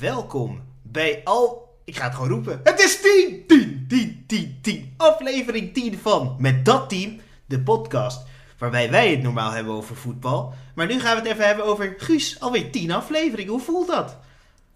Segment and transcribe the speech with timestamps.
[0.00, 1.66] welkom bij al...
[1.84, 2.60] Ik ga het gewoon roepen.
[2.62, 4.94] Het is 10, 10, 10, 10, 10.
[4.96, 8.26] Aflevering 10 van Met Dat Team, de podcast
[8.58, 10.54] waarbij wij het normaal hebben over voetbal.
[10.74, 13.52] Maar nu gaan we het even hebben over Guus, alweer 10 afleveringen.
[13.52, 14.18] Hoe voelt dat?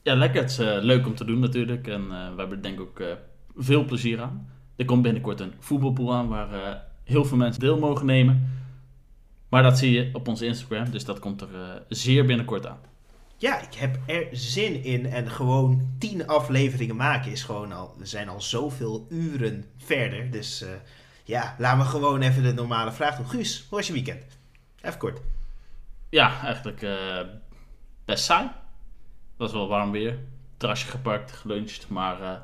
[0.03, 0.41] Ja, lekker.
[0.41, 1.87] Het is eh, leuk om te doen natuurlijk.
[1.87, 3.07] En eh, we hebben er denk ik ook eh,
[3.57, 4.49] veel plezier aan.
[4.77, 8.63] Er komt binnenkort een voetbalpool aan waar heel veel mensen deel mogen nemen.
[9.49, 12.79] Maar dat zie je op onze Instagram, dus dat komt er zeer binnenkort aan.
[13.43, 15.07] Ja, ik heb er zin in.
[15.07, 17.95] En gewoon 10 afleveringen maken is gewoon al...
[17.99, 20.31] We zijn al zoveel uren verder.
[20.31, 20.69] Dus eh,
[21.25, 23.27] ja, laten we gewoon even de normale vraag doen.
[23.27, 24.39] Guus, hoe was je weekend?
[24.81, 25.21] Even kort.
[26.09, 27.21] Ja, eigenlijk eh,
[28.05, 28.45] best saai.
[28.45, 28.55] Het
[29.37, 30.19] was wel warm weer.
[30.57, 31.89] Terrasje gepakt, geluncht.
[31.89, 32.41] Maar eh,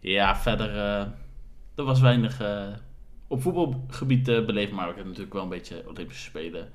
[0.00, 0.76] ja, verder...
[1.74, 2.40] er was weinig
[3.26, 4.74] op voetbalgebied beleven.
[4.74, 6.72] Maar ik heb natuurlijk wel een beetje Olympische Spelen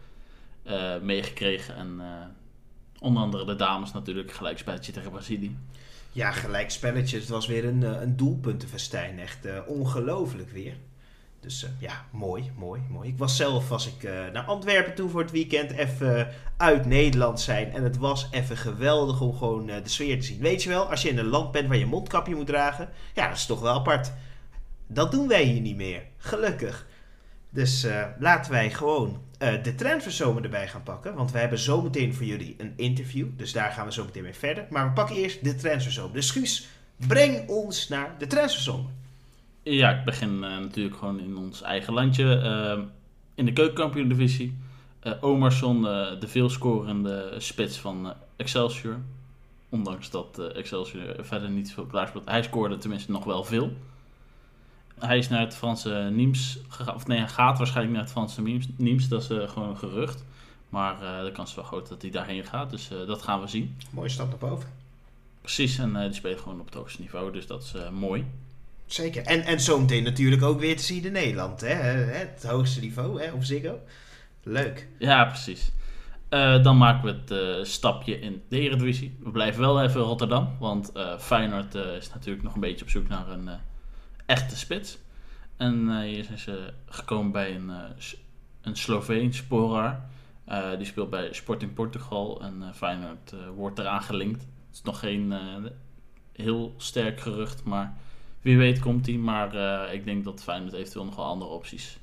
[1.02, 1.76] meegekregen.
[1.76, 2.02] En
[3.00, 4.31] onder andere de dames natuurlijk.
[4.31, 5.58] Gelijkspelletje tegen Brazilië.
[6.17, 7.22] Ja, gelijk spelletjes.
[7.22, 9.20] Het was weer een, eh, een doelpuntenfestijn.
[9.20, 10.73] Echt eh, ongelooflijk weer.
[11.39, 13.09] Dus eh, ja, mooi, mooi, mooi.
[13.09, 15.72] Ik was zelf was ik, naar Antwerpen toe voor het weekend.
[15.72, 17.72] Even uit Nederland zijn.
[17.72, 20.39] En het was even geweldig om gewoon de sfeer te zien.
[20.39, 22.89] Weet je wel, als je in een land bent waar je mondkapje moet dragen.
[23.14, 24.11] Ja, dat is toch wel apart.
[24.88, 26.04] Dat doen wij hier niet meer.
[26.17, 26.88] Gelukkig.
[27.50, 27.88] Dus
[28.20, 31.14] laten wij gewoon eh, de transferzomer erbij gaan pakken.
[31.16, 33.28] Want we hebben zometeen voor jullie een interview.
[33.36, 34.66] Dus daar gaan we zo meteen mee verder.
[34.70, 36.14] Maar we pakken eerst de transferzomer.
[36.14, 36.68] Dus Guus,
[37.08, 38.92] breng ons naar de transferzomer.
[39.70, 42.36] Ja, ik begin eh, natuurlijk gewoon in ons eigen landje.
[42.36, 42.84] eh,
[43.36, 44.58] in de keukenkampioen-divisie.
[45.00, 49.00] Eh, de veelscorende spits van Excelsior.
[49.70, 52.11] Ondanks dat Excelsior verder niet veel klaar.
[52.26, 53.72] Hij scoorde tenminste nog wel veel.
[55.00, 56.96] Hij is naar het Franse Nimes gegaan.
[56.96, 58.68] Of nee, hij gaat waarschijnlijk naar het Franse Nimes.
[58.76, 60.26] Nimes dat is eh, gewoon een gerucht.
[60.70, 62.70] Maar eh, de kans is wel groot dat hij daarheen gaat.
[62.70, 63.78] Dus eh, dat gaan we zien.
[63.92, 64.70] Mooie stap naar boven.
[65.42, 67.32] Precies, en die speelt gewoon op het hoogste niveau.
[67.32, 68.26] Dus dat is mooi.
[68.86, 69.24] Zeker.
[69.24, 71.62] En, en zometeen natuurlijk ook weer te zien in Nederland.
[71.62, 71.74] Hè?
[71.74, 73.32] Het hoogste niveau hè?
[73.32, 73.80] op Ziggo.
[74.44, 74.88] Leuk.
[75.00, 75.72] Ja, precies.
[76.64, 79.18] Dan maken we het stapje in de Eredivisie.
[79.20, 82.92] We blijven wel even in Rotterdam, want eh, Feyenoord is natuurlijk nog een beetje op
[82.92, 83.50] zoek naar een
[84.27, 84.98] echte spits.
[85.58, 88.14] En eh, hier zijn ze gekomen bij een, eh,
[88.61, 90.05] een Sloveen, Sporar.
[90.45, 94.42] Eh, die speelt bij Sporting Portugal en Feyenoord wordt eraan gelinkt.
[94.42, 95.33] Het is nog geen
[96.33, 97.98] heel sterk gerucht, maar
[98.42, 99.16] wie weet komt hij.
[99.16, 99.55] Maar
[99.93, 101.99] ik denk dat Feyenoord eventueel nog wel andere opties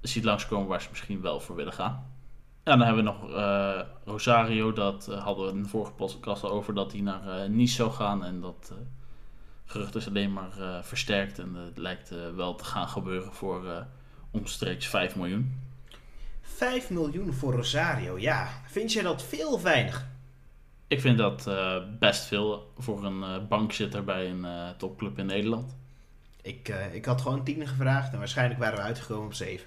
[0.00, 2.06] ziet langskomen waar ze misschien wel voor willen gaan.
[2.64, 3.30] Ja, dan hebben we nog
[4.04, 4.72] Rosario.
[4.72, 8.24] Dat hadden we in de vorige podcast over dat hij naar Nice zou gaan.
[8.24, 8.72] En dat
[9.72, 11.38] gerucht is alleen maar eh, versterkt.
[11.38, 13.82] En het lijkt eh, wel te gaan gebeuren voor eh,
[14.30, 15.60] omstreeks 5 miljoen.
[16.42, 18.18] 5 miljoen voor Rosario.
[18.18, 20.06] Ja, vind jij dat veel of weinig?
[20.88, 25.26] Ik vind dat eh, best veel voor een eh, bankzitter bij een eh, topclub in
[25.26, 25.76] Nederland.
[26.42, 29.66] Ik, eh, ik had gewoon 10 gevraagd en waarschijnlijk waren we uitgekomen op 7.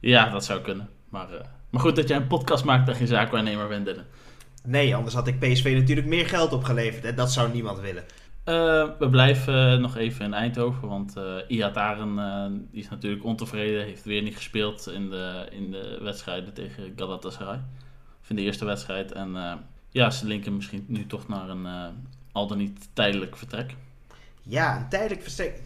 [0.00, 0.88] Ja, dat zou kunnen.
[1.08, 3.86] Maar, eh, maar goed dat jij een podcast maakt dat je zaakwaarnemer bent.
[3.86, 4.04] Dylan.
[4.64, 7.04] Nee, anders had ik PSV natuurlijk meer geld opgeleverd.
[7.04, 8.04] En dat zou niemand willen.
[8.44, 11.14] Eh, we blijven nog even in Eindhoven, want
[11.48, 13.84] die is natuurlijk ontevreden.
[13.84, 17.60] Heeft weer niet gespeeld in de, in de wedstrijden tegen Galatasaray.
[18.22, 19.12] Of in de eerste wedstrijd.
[19.12, 19.60] En
[19.90, 21.66] ja, ze linken misschien nu toch naar een
[22.32, 23.74] al dan niet tijdelijk vertrek.
[24.42, 25.60] Ja, een tijdelijk versterk.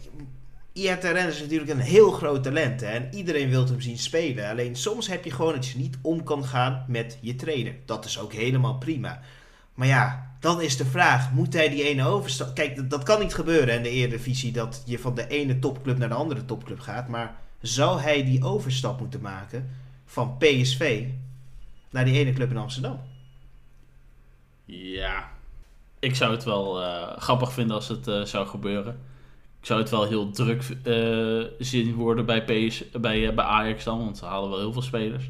[0.73, 2.81] IRTRN is natuurlijk een heel groot talent.
[2.81, 4.49] En iedereen wil hem zien spelen.
[4.49, 7.75] Alleen soms heb je gewoon dat je niet om kan gaan met je trainer.
[7.85, 9.21] Dat is ook helemaal prima.
[9.77, 12.55] Maar ja, dan is de vraag: moet hij die ene overstap.
[12.55, 14.51] Kijk, dat, kan niet gebeuren in de Eredivisie.
[14.51, 17.07] Dat je van de ene topclub naar de andere topclub gaat.
[17.07, 19.69] Maar zou hij die overstap moeten maken
[20.05, 21.05] van PSV
[21.89, 22.99] naar die ene club in Amsterdam?
[24.65, 25.29] Ja,
[25.99, 28.99] ik zou het wel eh, grappig vinden als het eh, zou gebeuren.
[29.59, 33.99] Ik zou het wel heel druk eh, zien worden bij, PS, bij, bij Ajax dan,
[33.99, 35.29] want ze halen wel heel veel spelers.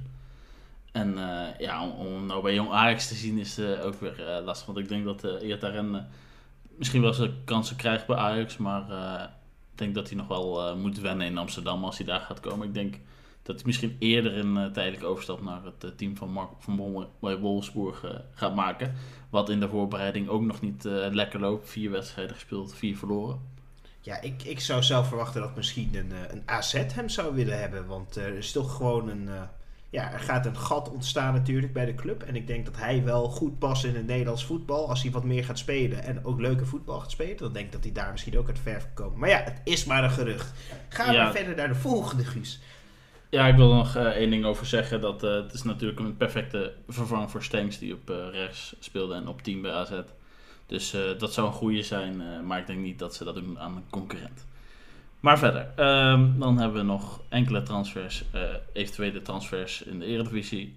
[0.98, 4.44] En eh, ja, om, nou bij Jong Ajax te zien is eh, ook weer eh,
[4.46, 4.66] lastig.
[4.66, 6.02] Want ik denk dat uh,
[6.78, 8.58] misschien wel zijn kansen krijgt bij Ajax.
[8.58, 8.82] Maar
[9.72, 12.68] ik denk dat hij nog wel moet wennen in Amsterdam als hij daar gaat komen.
[12.68, 13.00] Ik denk
[13.44, 17.12] dat hij misschien eerder een uh, tijdelijke overstap naar het team van Mark van Bommel
[17.20, 18.94] bij Wolfsburg gaat maken.
[19.30, 21.70] Wat in de voorbereiding ook nog niet lekker loopt.
[21.70, 23.40] Vier wedstrijden gespeeld, vier verloren.
[24.02, 27.88] Ja, ik, ik zou zelf verwachten dat misschien een, een AZ hem zou willen hebben.
[27.88, 29.30] Want er is toch gewoon een...
[29.90, 32.24] Ja, er gaat een gat ontstaan natuurlijk bij de club.
[32.24, 34.90] En ik denk dat hij wel goed past in het Nederlands voetbal.
[34.90, 37.38] Als hij wat meer gaat spelen en ook leuke voetbal gaat spelen.
[37.38, 39.20] Dan denk ik dat hij daar misschien ook uit verf kan komen.
[39.20, 40.54] Maar ja, het is maar een gerucht.
[40.90, 42.60] Gaan we verder naar de volgende, Guus.
[43.30, 45.02] Ja, ik wil er nog eh, één ding over zeggen.
[45.02, 49.16] Dat, eh, het is natuurlijk een perfecte vervang voor Stenks die op eh, rechts speelde
[49.16, 49.92] en op 10 bij AZ.
[50.66, 53.76] Dus dat zou een goede zijn, maar ik denk niet dat ze dat doen aan
[53.76, 54.46] een concurrent.
[55.20, 58.42] Maar verder, ehm, dan hebben we nog enkele transfers, eh,
[58.74, 60.76] eventuele transfers in de Eredivisie.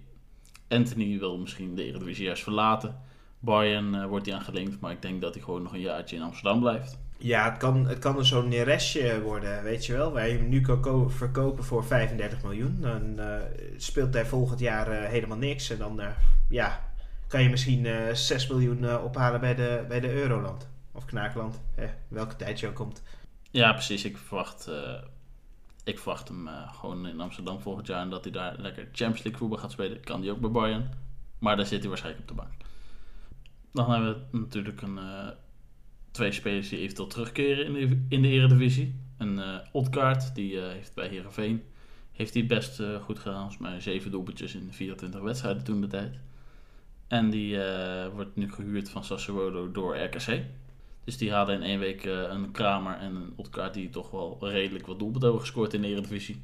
[0.67, 2.95] Anthony wil misschien de Eredivisie juist verlaten.
[3.39, 6.21] Bayern eh, wordt hij aangelinkt, maar ik denk dat hij gewoon nog een jaartje in
[6.21, 6.99] Amsterdam blijft.
[7.17, 10.11] Ja, het kan, het kan zo'n Neresje worden, weet je wel.
[10.11, 12.77] Waar je hem nu kan ko- verkopen voor 35 miljoen.
[12.79, 13.35] Dan eh,
[13.77, 15.69] speelt hij volgend jaar helemaal niks.
[15.69, 16.01] En dan
[16.49, 16.83] ja,
[17.27, 20.69] kan je misschien eh 6 miljoen ophalen bij de, bij de Euroland.
[20.91, 21.61] Of Knaakland,
[22.07, 23.01] welke tijd je ook komt.
[23.51, 24.05] Ja, precies.
[24.05, 25.01] Ik verwacht, eh,
[25.83, 28.01] ik verwacht hem eh, gewoon in Amsterdam volgend jaar.
[28.01, 30.03] En dat hij daar lekker Champions League voetbal gaat spelen.
[30.03, 30.89] Kan hij ook bij Bayern.
[31.39, 32.53] Maar daar zit hij waarschijnlijk op de bank.
[33.73, 35.27] Dan hebben we natuurlijk een, eh,
[36.11, 38.99] twee spelers die eventueel terugkeren in de, in de Eredivisie.
[39.17, 41.63] Een Odgaard, die heeft bij Herenveen
[42.11, 43.39] heeft hij best goed gedaan.
[43.39, 46.19] Volgens mij zeven doelpuntjes in 24 wedstrijden toen de tijd.
[47.07, 47.57] En die
[48.13, 50.43] wordt nu gehuurd van Sassuolo door RKC.
[51.03, 54.37] Dus die hadden in één week eh, een Kramer en een Odgaard die toch wel
[54.41, 56.41] redelijk wat doelpunten hebben gescoord in de Eredivisie.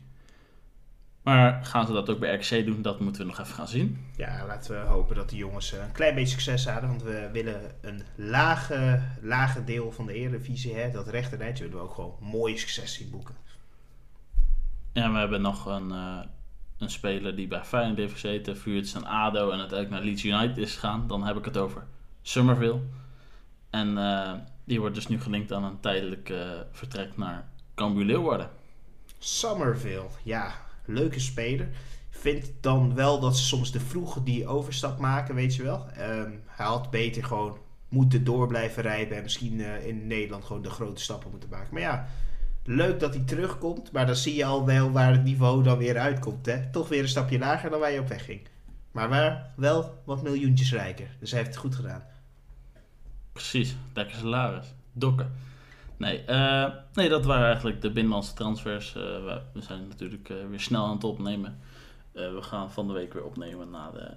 [1.27, 2.81] Maar gaan ze dat ook bij RKC doen?
[2.81, 4.06] Dat moeten we nog even gaan zien.
[4.15, 6.89] Ja, laten we hopen dat die jongens eh, een klein beetje succes hadden.
[6.89, 11.80] Want we willen een lage, lage deel van de Eredivisie, hè, dat rechte rijtje, willen
[11.80, 13.36] we ook gewoon mooie succes zien boeken.
[14.94, 16.19] En we hebben nog een, eh,
[16.77, 20.57] een speler die bij Feyenoord heeft gezeten, vuurt zijn ADO en uiteindelijk naar Leeds United
[20.57, 21.07] is gegaan.
[21.07, 21.83] Dan heb ik het over
[22.21, 22.80] Somerville.
[23.77, 24.33] En eh,
[24.63, 27.45] die wordt dus nu gelinkt aan een tijdelijk eh, vertrek naar
[27.75, 28.50] Cambuur Leeuwarden.
[29.18, 30.51] Somerville, ja,
[30.85, 31.69] leuke speler.
[32.09, 35.89] Vind dan wel dat ze soms te vroeg die overstap maken, weet je wel.
[35.89, 37.57] Ehm, hij had beter gewoon
[37.89, 41.73] moeten door blijven rijden en misschien eh, in Nederland gewoon de grote stappen moeten maken.
[41.73, 42.07] Maar ja,
[42.63, 45.97] leuk dat hij terugkomt, maar dan zie je al wel waar het niveau dan weer
[45.97, 46.45] uitkomt.
[46.45, 46.69] Hè?
[46.71, 48.41] Toch weer een stapje lager dan waar je op weg ging.
[48.91, 51.15] Maar wel wat miljoentjes rijker.
[51.19, 52.03] Dus hij heeft het goed gedaan.
[53.38, 54.66] Precies, lekker salaris.
[54.94, 55.31] Dokken.
[55.98, 58.95] Nee, eh, nee, dat waren eigenlijk de binnenlandse transfers.
[58.95, 59.01] Eh,
[59.54, 61.60] we, zijn natuurlijk eh, weer snel aan het opnemen.
[62.12, 64.12] We gaan van de week weer opnemen na de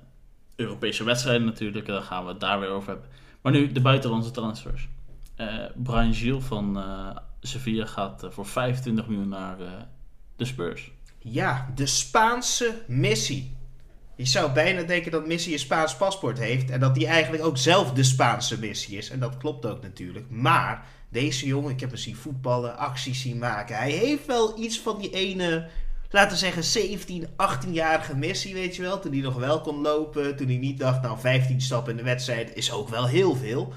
[0.56, 1.86] Europese wedstrijden natuurlijk.
[1.86, 3.08] Daar gaan we het daar weer over hebben.
[3.40, 4.88] Maar nu de buitenlandse transfers.
[5.76, 6.84] Brian Gilles van
[7.40, 9.56] Sevilla gaat voor 25 miljoen naar
[10.36, 10.90] de Spurs.
[11.18, 13.56] Ja, de Spaanse Messi.
[14.20, 17.58] Je zou bijna denken dat Messi een Spaans paspoort heeft en dat hij eigenlijk ook
[17.58, 19.10] zelf de Spaanse Messi is.
[19.10, 20.26] En dat klopt ook natuurlijk.
[20.30, 23.76] Maar deze jongen, ik heb hem zien voetballen, acties zien maken.
[23.76, 25.68] Hij heeft wel iets van die ene,
[26.10, 29.00] laten we zeggen 17, 18-jarige Messi, weet je wel.
[29.00, 32.02] Toen hij nog wel kon lopen, toen hij niet dacht, nou 15 stappen in de
[32.02, 33.72] wedstrijd is ook wel heel veel.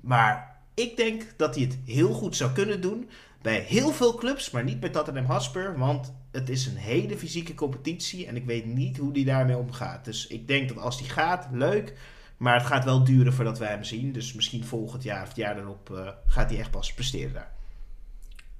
[0.00, 3.08] Maar ik denk dat hij het heel goed zou kunnen doen
[3.42, 7.54] bij heel veel clubs, maar niet bij Tottenham Hotspur, want het is een hele fysieke
[7.54, 10.04] competitie en ik weet niet hoe die daarmee omgaat.
[10.04, 11.98] Dus ik denk dat als die gaat, leuk,
[12.36, 14.12] maar het gaat wel duren voordat wij hem zien.
[14.12, 17.52] Dus misschien volgend jaar of het jaar daarop eh, gaat hij echt pas presteren daar.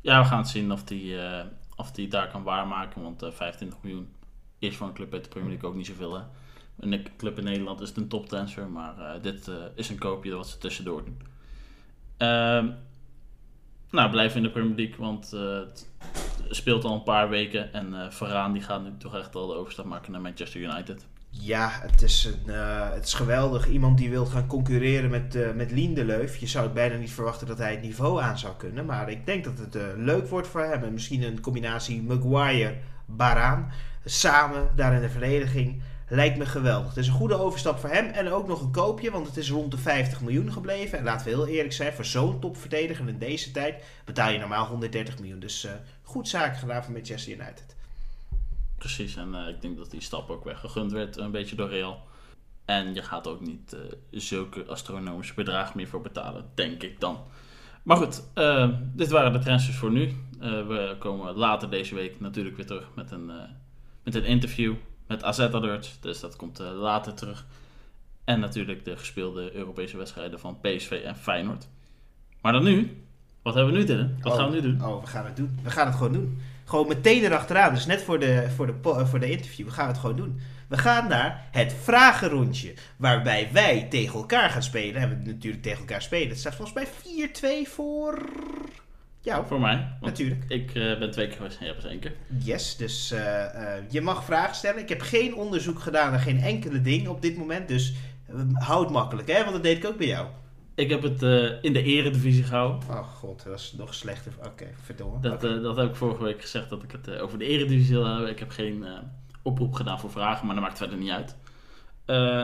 [0.00, 1.44] Ja, we gaan het zien of die, eh,
[1.76, 3.02] of die daar kan waarmaken.
[3.02, 4.08] Want eh 25 miljoen
[4.58, 6.22] is voor een club uit de Premier League ook niet zoveel.
[6.78, 8.68] Een club in Nederland is het een toptransfer.
[8.68, 11.18] Maar eh, dit eh, is een koopje wat ze tussendoor doen.
[12.16, 12.70] Ehm,
[13.90, 14.96] nou, blijven in de Premier League.
[14.96, 15.60] Want eh,
[16.48, 17.72] speelt al een paar weken.
[17.72, 21.06] En Varaan die gaat nu toch echt al de overstap maken naar Manchester United.
[21.40, 23.68] Ja, het is, een, eh, het is geweldig.
[23.68, 26.36] Iemand die wil gaan concurreren met, eh met Lindelöf.
[26.36, 28.84] Je zou het bijna niet verwachten dat hij het niveau aan zou kunnen.
[28.84, 30.82] Maar ik denk dat het leuk wordt voor hem.
[30.82, 33.72] En misschien een combinatie Maguire-Baraan.
[34.04, 35.82] Samen daar in de verdediging.
[36.08, 36.88] Lijkt me geweldig.
[36.88, 38.06] Het is een goede overstap voor hem.
[38.06, 40.98] En ook nog een koopje, want het is rond de 50 miljoen gebleven.
[40.98, 44.66] En laten we heel eerlijk zijn, voor zo'n topverdediger in deze tijd betaal je normaal
[44.66, 45.40] 130 miljoen.
[45.40, 45.68] Dus
[46.04, 47.76] goed zaken gedaan voor Manchester United.
[48.78, 52.02] Precies, en eh, ik denk dat die stap ook weggegund werd, een beetje door Real.
[52.64, 53.80] En je gaat ook niet eh,
[54.10, 57.18] zulke astronomische bedragen meer voor betalen, denk ik dan.
[57.82, 60.14] Maar goed, eh, dit waren de transfers voor nu.
[60.38, 63.30] We komen later deze week natuurlijk weer terug met een,
[64.02, 64.74] met een interview
[65.06, 66.00] met AZ Alerts.
[66.00, 67.46] Dus dat komt later terug.
[68.24, 71.68] En natuurlijk de gespeelde Europese wedstrijden van PSV en Feyenoord.
[72.40, 73.03] Maar dan nu,
[73.44, 74.14] wat hebben we nu Dylan?
[74.20, 74.84] Wat Oh, gaan we nu doen?
[74.86, 75.58] Oh, we gaan het doen.
[75.62, 76.40] We gaan het gewoon doen.
[76.64, 77.74] Gewoon meteen erachteraan.
[77.74, 79.66] Dus net voor de, voor de, eh, voor de interview.
[79.66, 80.40] We gaan het gewoon doen.
[80.68, 82.74] We gaan naar het vragenrondje.
[82.96, 85.02] Waarbij wij tegen elkaar gaan spelen.
[85.02, 86.28] En we natuurlijk tegen elkaar spelen.
[86.28, 88.18] Het staat volgens mij 4-2 voor
[89.20, 89.46] jou.
[89.46, 90.44] Voor mij, Natuurlijk.
[90.48, 92.12] ik eh, ben twee keer geweest en jij was één keer.
[92.38, 93.44] Yes, dus eh,
[93.88, 94.82] je mag vragen stellen.
[94.82, 97.68] Ik heb geen onderzoek gedaan naar geen enkele ding op dit moment.
[97.68, 97.94] Dus
[98.52, 99.40] hou het makkelijk, hè?
[99.40, 100.26] Want dat deed ik ook bij jou.
[100.74, 102.88] Ik heb het eh, in de eredivisie gehouden.
[102.88, 104.32] Oh god, dat is nog slechter.
[104.46, 105.20] Oké, verdomme.
[105.20, 107.94] Dat, eh, dat heb ik vorige week gezegd dat ik het eh, over de eredivisie
[107.94, 108.30] wil hebben.
[108.30, 108.84] Ik heb geen
[109.42, 111.36] oproep gedaan voor vragen, maar dat maakt verder niet uit.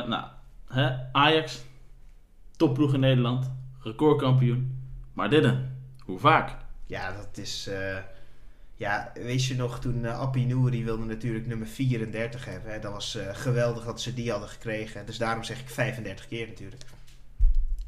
[0.09, 0.25] Nou,
[0.67, 1.13] hè?
[1.13, 1.61] Ajax,
[2.57, 4.79] topploeg in Nederland, recordkampioen.
[5.13, 5.55] Maar dit?
[6.05, 6.57] Hoe vaak?
[6.87, 7.71] Ja, dat is...
[8.75, 12.73] ja, weet je nog, toen eh Appie Nouri wilde natuurlijk nummer 34 hebben.
[12.73, 12.79] Hè?
[12.79, 15.07] Dat was geweldig dat ze die hadden gekregen.
[15.07, 16.83] Dus daarom zeg ik 35 keer natuurlijk.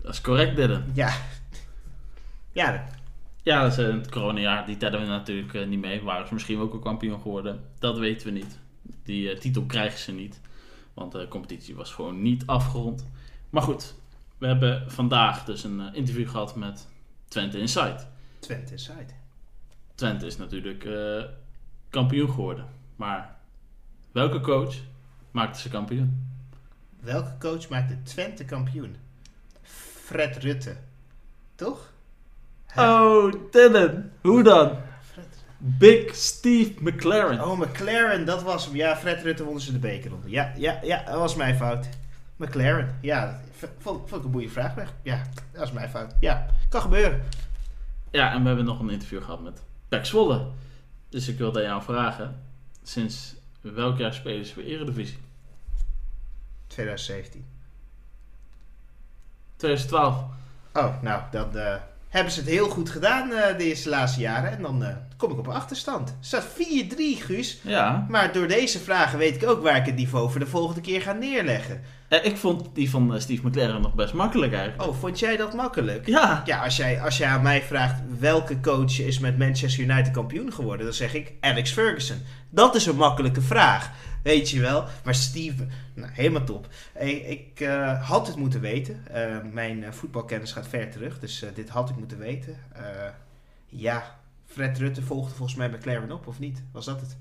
[0.03, 0.83] Dat is correct, dit dan.
[0.93, 1.15] Ja.
[2.53, 2.87] Ja,
[3.43, 4.67] Ja, dat is eh, het coronajaar.
[4.67, 6.03] Die tellen we natuurlijk eh, niet mee.
[6.03, 7.61] Waren ze misschien ook al kampioen geworden?
[7.79, 8.59] Dat weten we niet.
[9.03, 10.41] Die eh, titel krijgen ze niet.
[10.95, 13.07] Want de competitie was gewoon niet afgerond.
[13.51, 13.95] Maar goed,
[14.39, 16.89] we hebben vandaag dus een interview gehad met
[17.29, 18.07] Twente Insight.
[18.39, 19.15] Twente Inside.
[19.95, 20.89] Twente is natuurlijk
[21.91, 22.67] kampioen geworden.
[22.97, 23.37] Maar
[24.13, 24.75] welke coach
[25.31, 26.29] maakte ze kampioen?
[27.01, 28.97] Welke coach maakte Twente kampioen?
[30.05, 30.77] Fred Rutte.
[31.55, 31.93] Toch?
[32.67, 32.83] Hè?
[32.83, 34.11] Oh, Dylan.
[34.21, 34.77] Hoe dan?
[35.13, 35.27] Fred.
[35.59, 37.45] Big Steve McLaren.
[37.45, 38.77] Oh, McLaren, dat was hem.
[38.77, 40.31] Ja, Fred Rutte won ze de bekerronde.
[40.31, 41.89] Ja, ja, ja, dat was mijn fout.
[42.37, 43.41] McLaren, ja,
[43.79, 44.93] vond, vond ik een boeie vraag weg.
[45.03, 46.15] Ja, dat was mijn fout.
[46.21, 47.23] Ja, kan gebeuren.
[48.11, 50.47] Ja, en we hebben nog een interview gehad met Pek Zwolle.
[51.09, 52.43] Dus ik wilde jou vragen,
[52.83, 55.19] sinds welk jaar spelen ze voor Eredivisie?
[56.67, 57.52] 2017.
[59.63, 60.15] 2012.
[60.73, 61.75] Oh, nou, dan eh,
[62.09, 64.51] hebben ze het heel goed gedaan eh deze laatste jaren.
[64.51, 66.09] En dan eh, kom ik op een achterstand.
[66.09, 67.59] Het staat 4-3, Guus.
[67.63, 68.07] Ja.
[68.09, 71.03] Maar door deze vragen weet ik ook waar ik het niveau voor de volgende keer
[71.03, 71.81] ga neerleggen.
[72.09, 74.91] Eh, ik vond die van Steve McLaren nog best makkelijk eigenlijk.
[74.91, 76.07] Oh, vond jij dat makkelijk?
[76.07, 76.43] Ja.
[76.45, 80.53] Ja, als jij, als jij aan mij vraagt welke coach is met Manchester United kampioen
[80.53, 82.23] geworden, dan zeg ik Alex Ferguson.
[82.51, 83.91] Dat is een makkelijke vraag,
[84.23, 84.85] weet je wel.
[85.05, 86.69] Maar Steve, nou, helemaal top.
[86.93, 89.07] Hey, ik eh, had het moeten weten.
[89.07, 92.57] Eh, mijn eh, voetbalkennis gaat ver terug, dus dit had ik moeten weten.
[93.67, 96.63] Ja, Fred Rutte volgde volgens mij McLaren op, of niet?
[96.73, 97.17] Was dat het?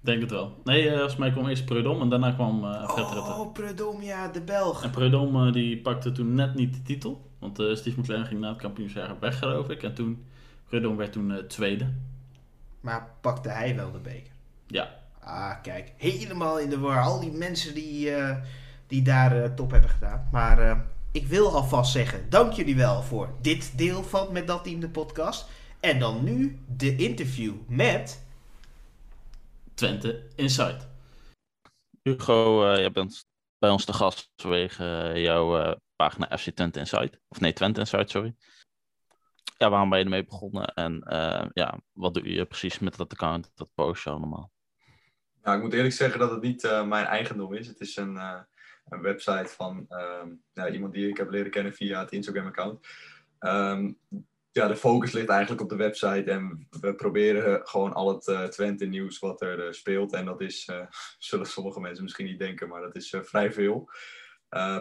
[0.00, 0.60] Denk het wel.
[0.64, 3.30] Nee, volgens mij kwam eerst Preudom en daarna kwam Fred Rutte.
[3.30, 4.82] Oh, Prudhomme, ja, de Belg.
[4.82, 7.28] En Preudom die pakte toen net niet de titel.
[7.38, 9.82] Want eh, Steve McLaren ging na het kampioensjaar weg, geloof ik.
[9.82, 10.24] En toen,
[10.68, 11.92] Preudom werd toen tweede.
[12.80, 14.32] Maar pakte hij wel de beker?
[14.66, 14.98] Ja.
[15.28, 17.02] Ah, kijk, helemaal in de war.
[17.02, 18.36] Al die mensen die, eh,
[18.86, 20.28] die daar eh, top hebben gedaan.
[20.32, 20.78] Maar eh,
[21.12, 24.88] ik wil alvast zeggen, dank jullie wel voor dit deel van Met Dat Team, de
[24.88, 25.48] podcast.
[25.80, 28.26] En dan nu de interview met...
[29.74, 30.88] Twente Insight.
[32.02, 33.26] Hugo, eh jij bent
[33.58, 37.20] bij ons te gast vanwege jouw eh, pagina FC Twente Insight.
[37.28, 38.34] Of nee, Twente Insight, sorry.
[39.56, 40.74] Ja, waarom ben je ermee begonnen?
[40.74, 43.52] En eh, ja, wat doe je precies met dat account?
[43.54, 44.50] Dat post je allemaal.
[45.48, 47.66] Nou, ik moet eerlijk zeggen dat het niet eh, mijn eigendom is.
[47.66, 48.40] Het is een, eh,
[48.88, 52.86] een website van ehm, iemand die ik heb leren kennen via het Instagram-account.
[53.38, 53.92] Ehm,
[54.50, 58.44] ja, de focus ligt eigenlijk op de website en we proberen gewoon al het eh,
[58.44, 60.12] Twente-nieuws wat er speelt.
[60.12, 60.70] En dat is,
[61.18, 63.90] zullen sommige mensen misschien niet denken, maar dat is vrij veel.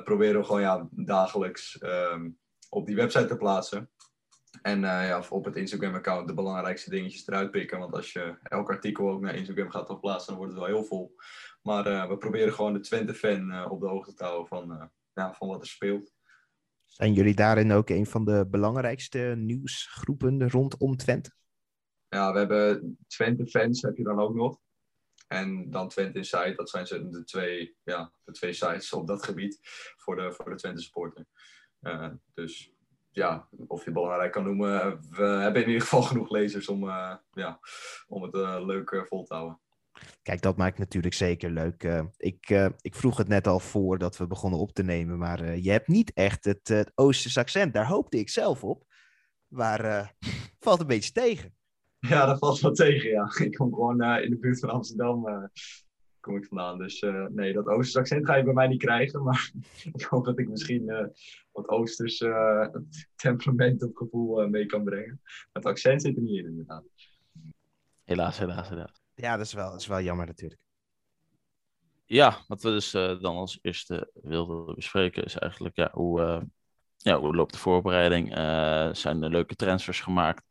[0.03, 2.29] Proberen we gewoon ja, dagelijks ehm,
[2.69, 3.89] op die website te plaatsen.
[4.67, 7.79] En eh, ja, op het Instagram-account de belangrijkste dingetjes eruit pikken.
[7.79, 10.83] Want als je elk artikel ook naar Instagram gaat verplaatsen, dan wordt het wel heel
[10.83, 11.15] vol.
[11.61, 15.33] Maar eh, we proberen gewoon de Twente-fan eh, op de hoogte te houden van, ja,
[15.33, 16.13] van wat er speelt.
[16.85, 21.31] Zijn jullie daarin ook een van de belangrijkste nieuwsgroepen rondom Twente?
[22.07, 24.59] Ja, we hebben Twente-fans heb je dan ook nog.
[25.27, 29.59] En dan Twente Insight, dat zijn de twee, ja, de twee sites op dat gebied
[29.97, 31.25] voor de, voor de Twente supporter.
[32.33, 32.76] Dus
[33.17, 36.89] ja, of je het belangrijk kan noemen, we hebben in ieder geval genoeg lezers om,
[36.89, 37.59] eh, ja,
[38.07, 39.59] om het eh, leuk eh, vol te houden.
[40.21, 42.03] Kijk, dat maakt natuurlijk zeker leuk.
[42.17, 42.49] Ik,
[42.81, 46.11] ik vroeg het net al voordat we begonnen op te nemen, maar je hebt niet
[46.13, 47.73] echt het, het Oosterse accent.
[47.73, 48.83] Daar hoopte ik zelf op.
[49.47, 50.13] Maar
[50.59, 51.55] valt een beetje tegen.
[51.99, 53.31] Ja, dat valt wel tegen, ja.
[53.45, 55.49] Ik kom gewoon in de buurt van Amsterdam
[56.27, 56.77] kom ik vandaan.
[56.77, 59.23] Dus eh, nee, dat Oosters accent ga je bij mij niet krijgen.
[59.23, 59.51] Maar
[59.93, 61.07] ik hoop dat ik misschien eh,
[61.51, 62.67] wat Oosters eh,
[63.15, 65.21] temperament of gevoel mee kan brengen.
[65.53, 66.83] Het accent zit er niet in, inderdaad.
[68.03, 69.01] Helaas, helaas, helaas.
[69.15, 70.61] Ja, dat is wel, dat is wel jammer natuurlijk.
[72.09, 76.41] Ja, wat we dus eh, dan als eerste wilden bespreken is eigenlijk ja, hoe, eh,
[76.97, 78.35] ja, hoe loopt de voorbereiding?
[78.35, 80.43] Eh, zijn er leuke transfers gemaakt?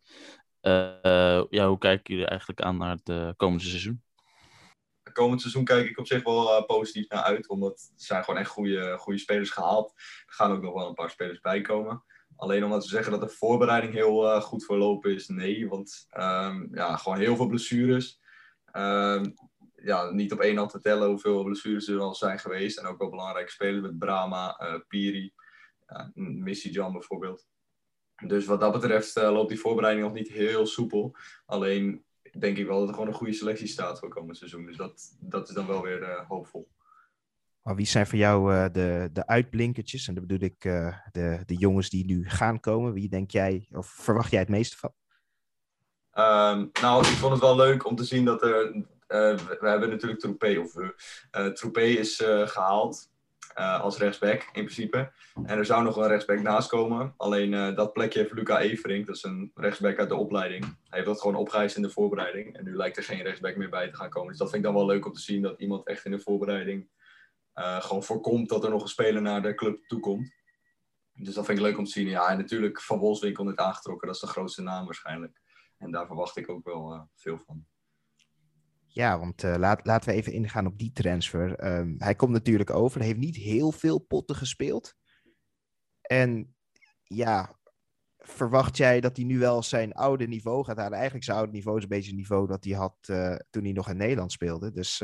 [1.50, 4.02] Ja, hoe kijken jullie eigenlijk aan naar het komende seizoen?
[5.16, 7.48] Komend seizoen kijk ik op zich wel eh, positief naar uit.
[7.48, 9.92] Omdat er zijn gewoon echt goede, goede spelers gehaald.
[10.26, 12.04] Er gaan ook nog wel een paar spelers bij komen.
[12.36, 15.68] Alleen om te zeggen dat de voorbereiding heel eh, goed verlopen is, nee.
[15.68, 18.20] Want ehm, ja, gewoon heel veel blessures.
[18.64, 19.30] Ehm,
[19.74, 22.78] ja, niet op één hand te tellen hoeveel blessures er al zijn geweest.
[22.78, 25.32] En ook wel belangrijke spelers met Brama, eh, Piri.
[25.86, 27.46] ja, Missy John bijvoorbeeld.
[28.26, 31.16] Dus wat dat betreft loopt die voorbereiding nog niet heel soepel.
[31.46, 32.05] Alleen
[32.38, 34.66] denk ik wel dat er gewoon een goede selectie staat voor komend seizoen.
[34.66, 36.68] Dus dat, dat is dan wel weer hoopvol.
[37.62, 40.08] Maar wie zijn voor jou uh, de, de uitblinkertjes?
[40.08, 42.92] En dat bedoel ik uh, de, de jongens die nu gaan komen.
[42.92, 44.92] Wie denk jij, of verwacht jij het meeste van?
[46.24, 48.84] Um, nou, ik vond het wel leuk om te zien dat er.
[49.06, 50.74] We hebben natuurlijk Troepé, of
[51.54, 53.10] Troepé is gehaald
[53.54, 55.12] als rechtsback in principe.
[55.34, 57.14] En er zou nog een rechtsback naast komen.
[57.16, 60.64] Alleen dat plekje heeft Luca Evering, dat is een rechtsback uit de opleiding.
[60.64, 62.56] Hij heeft dat gewoon opgeëist in de voorbereiding.
[62.56, 64.28] En nu lijkt er geen rechtsback meer bij te gaan komen.
[64.28, 66.20] Dus dat vind ik dan wel leuk om te zien dat iemand echt in de
[66.20, 66.88] voorbereiding
[67.54, 70.34] uh, gewoon voorkomt dat er nog een speler naar de club toekomt.
[71.12, 72.08] Dus dat vind ik leuk om te zien.
[72.08, 74.06] Ja, en natuurlijk Van Wolfswinkel net aangetrokken.
[74.06, 75.40] Dat is de grootste naam waarschijnlijk.
[75.78, 77.66] En daar verwacht ik ook wel veel van.
[78.96, 81.64] Ja, want uh, laat, laten we even ingaan op die transfer.
[81.78, 82.98] Um, hij komt natuurlijk over.
[82.98, 84.94] Hij heeft niet heel veel potten gespeeld.
[86.00, 86.56] En
[87.02, 87.58] ja,
[88.18, 90.92] verwacht jij dat hij nu wel zijn oude niveau gaat halen?
[90.92, 92.96] Eigenlijk zijn oude niveau is een beetje het niveau dat hij had
[93.50, 94.72] toen hij nog in Nederland speelde.
[94.72, 95.02] Dus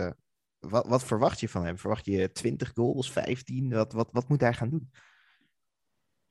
[0.58, 1.78] wat, wat verwacht je van hem?
[1.78, 3.70] Verwacht je 20 goals, 15?
[3.70, 4.90] Wat, wat, wat moet hij gaan doen?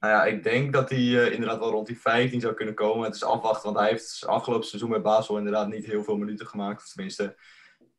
[0.01, 3.05] Nou ja, ik denk dat hij uh, inderdaad wel rond die 15 zou kunnen komen.
[3.05, 6.47] Het is afwachten, want hij heeft afgelopen seizoen met Basel inderdaad niet heel veel minuten
[6.47, 6.81] gemaakt.
[6.81, 7.35] Of tenminste,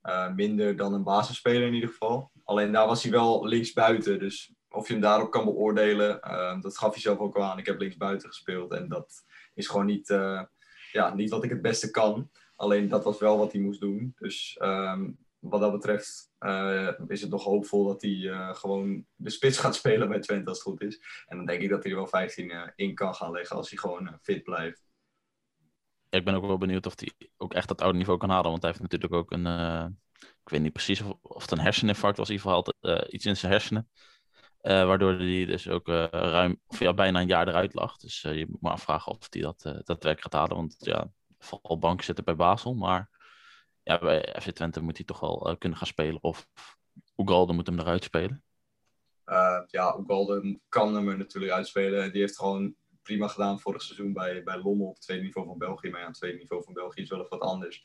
[0.02, 2.30] uh, minder dan een basisspeler in ieder geval.
[2.44, 4.18] Alleen daar was hij wel linksbuiten.
[4.18, 7.58] Dus of je hem daarop kan beoordelen, uh, dat gaf hij zelf ook al aan.
[7.58, 10.08] Ik heb linksbuiten gespeeld en dat is gewoon niet,
[10.92, 12.30] ja, niet wat ik het beste kan.
[12.56, 14.14] Alleen dat was wel wat hij moest doen.
[14.18, 19.30] Dus um, wat dat betreft uh, is het nog hoopvol dat hij uh, gewoon de
[19.30, 21.24] spits gaat spelen bij Twente als het goed is.
[21.26, 23.56] En dan denk ik dat hij er wel 15 uh, eh, in kan gaan leggen
[23.56, 24.82] als hij gewoon fit blijft.
[26.08, 28.50] Ja, ik ben ook wel benieuwd of hij ook echt dat oude niveau kan halen.
[28.50, 29.46] Want hij heeft natuurlijk ook een,
[30.20, 32.28] ik weet niet precies of, of het een herseninfarct was.
[32.28, 33.88] In ieder geval had iets in zijn hersenen.
[34.60, 37.96] waardoor hij dus ook ruim, of bijna een jaar eruit lag.
[37.96, 40.56] Dus je moet maar afvragen of hij dat, dat werk gaat halen.
[40.56, 42.74] Want ja, vooral bank zitten bij Basel.
[42.74, 43.11] Maar
[43.82, 46.22] ja, bij FC Twente moet hij toch wel uh, kunnen gaan spelen.
[46.22, 46.48] Of
[47.16, 48.44] Ugalde moet hem eruit spelen.
[49.26, 52.12] Uh, ja, Ugalde kan hem er natuurlijk uitspelen.
[52.12, 55.58] Die heeft gewoon prima gedaan vorig seizoen bij, bij Lommel op het tweede niveau van
[55.58, 55.90] België.
[55.90, 57.84] Maar ja, het tweede niveau van België is wel even wat anders.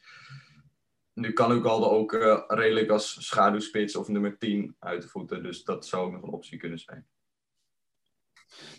[1.14, 5.44] Nu kan Ugalde ook uh, redelijk als schaduwspits of nummer 10 uit de voeten.
[5.44, 7.08] Dus dat zou ook nog een optie kunnen zijn.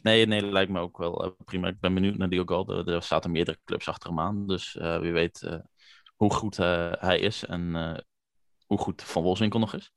[0.03, 1.69] Nee, nee, dat lijkt me ook wel prima.
[1.69, 2.93] Ik ben benieuwd naar die Ugalde.
[2.93, 4.47] Er zaten meerdere clubs achter hem aan.
[4.47, 5.61] Dus wie weet
[6.19, 7.99] hoe goed uh, hij is en uh,
[8.67, 9.93] hoe goed Van Wolfswinkel nog is.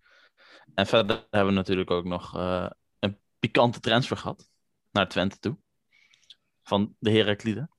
[0.74, 4.50] En verder hebben we natuurlijk ook nog uh, een pikante transfer gehad
[4.92, 5.58] naar Twente toe.
[6.64, 7.70] Van de Heraklide.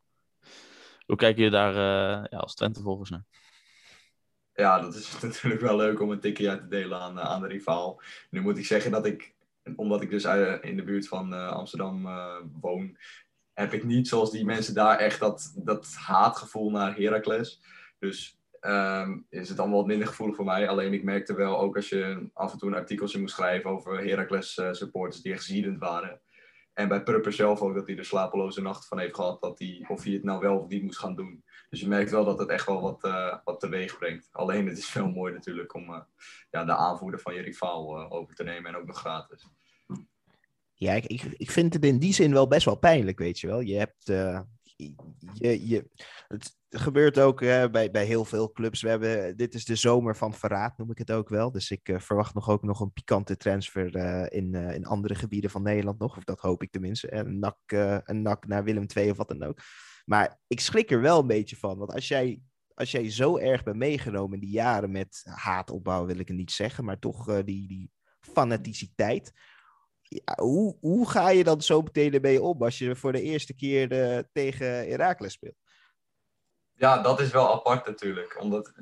[1.07, 1.74] Hoe kijken jullie daar
[2.31, 3.24] ja, als Twente volgens naar?
[4.52, 7.48] Ja, dat is natuurlijk wel leuk om een tikje uit te delen aan, aan de
[7.48, 8.02] rivaal.
[8.31, 9.35] Nu moet ik zeggen dat ik,
[9.76, 10.24] omdat ik dus
[10.61, 12.02] in de buurt van Amsterdam
[12.61, 12.98] woon,
[13.52, 17.61] heb ik niet zoals die mensen daar echt dat, dat haatgevoel naar Heracles.
[18.02, 20.68] Dus um, is het allemaal wat minder gevoelig voor mij.
[20.68, 24.04] Alleen ik merkte wel, ook als je af en toe een artikeltje moest schrijven over
[24.04, 26.20] Heracles uh, supporters die echt ziedend waren.
[26.72, 29.84] En bij Prupper zelf ook, dat hij er slapeloze nacht van heeft gehad, dat hij,
[29.88, 31.44] of hij het nou wel of niet moest gaan doen.
[31.68, 34.28] Dus je merkt wel dat het echt wel wat, uh, wat teweeg brengt.
[34.32, 36.00] Alleen het is wel mooi natuurlijk om uh,
[36.50, 39.46] ja, de aanvoerder van je rivaal over te nemen en ook nog gratis.
[40.74, 43.60] Ja, ik, ik vind het in die zin wel best wel pijnlijk, weet je wel.
[43.60, 44.12] Je hebt,
[46.28, 48.82] het gebeurt ook bij, bij heel veel clubs.
[48.82, 51.52] We hebben, dit is de zomer van verraad, noem ik het ook wel.
[51.52, 55.14] Dus ik uh, verwacht nog ook nog een pikante transfer uh, in, uh, in andere
[55.14, 56.16] gebieden van Nederland nog.
[56.16, 57.14] Of dat hoop ik tenminste.
[57.14, 57.58] Een nak,
[58.04, 59.58] een nak naar Willem II of wat dan ook.
[60.04, 61.78] Maar ik schrik er wel een beetje van.
[61.78, 62.40] Want als jij,
[62.74, 66.52] als jij zo erg bent meegenomen in die jaren met haatopbouw, wil ik het niet
[66.52, 66.84] zeggen.
[66.84, 67.90] Maar toch die, die
[68.20, 69.32] fanaticiteit
[70.25, 73.55] ja, hoe, hoe ga je dan zo meteen ermee om als je voor de eerste
[73.55, 75.57] keer uh, tegen Herakles speelt?
[76.72, 78.40] Ja, dat is wel apart natuurlijk.
[78.40, 78.72] Omdat,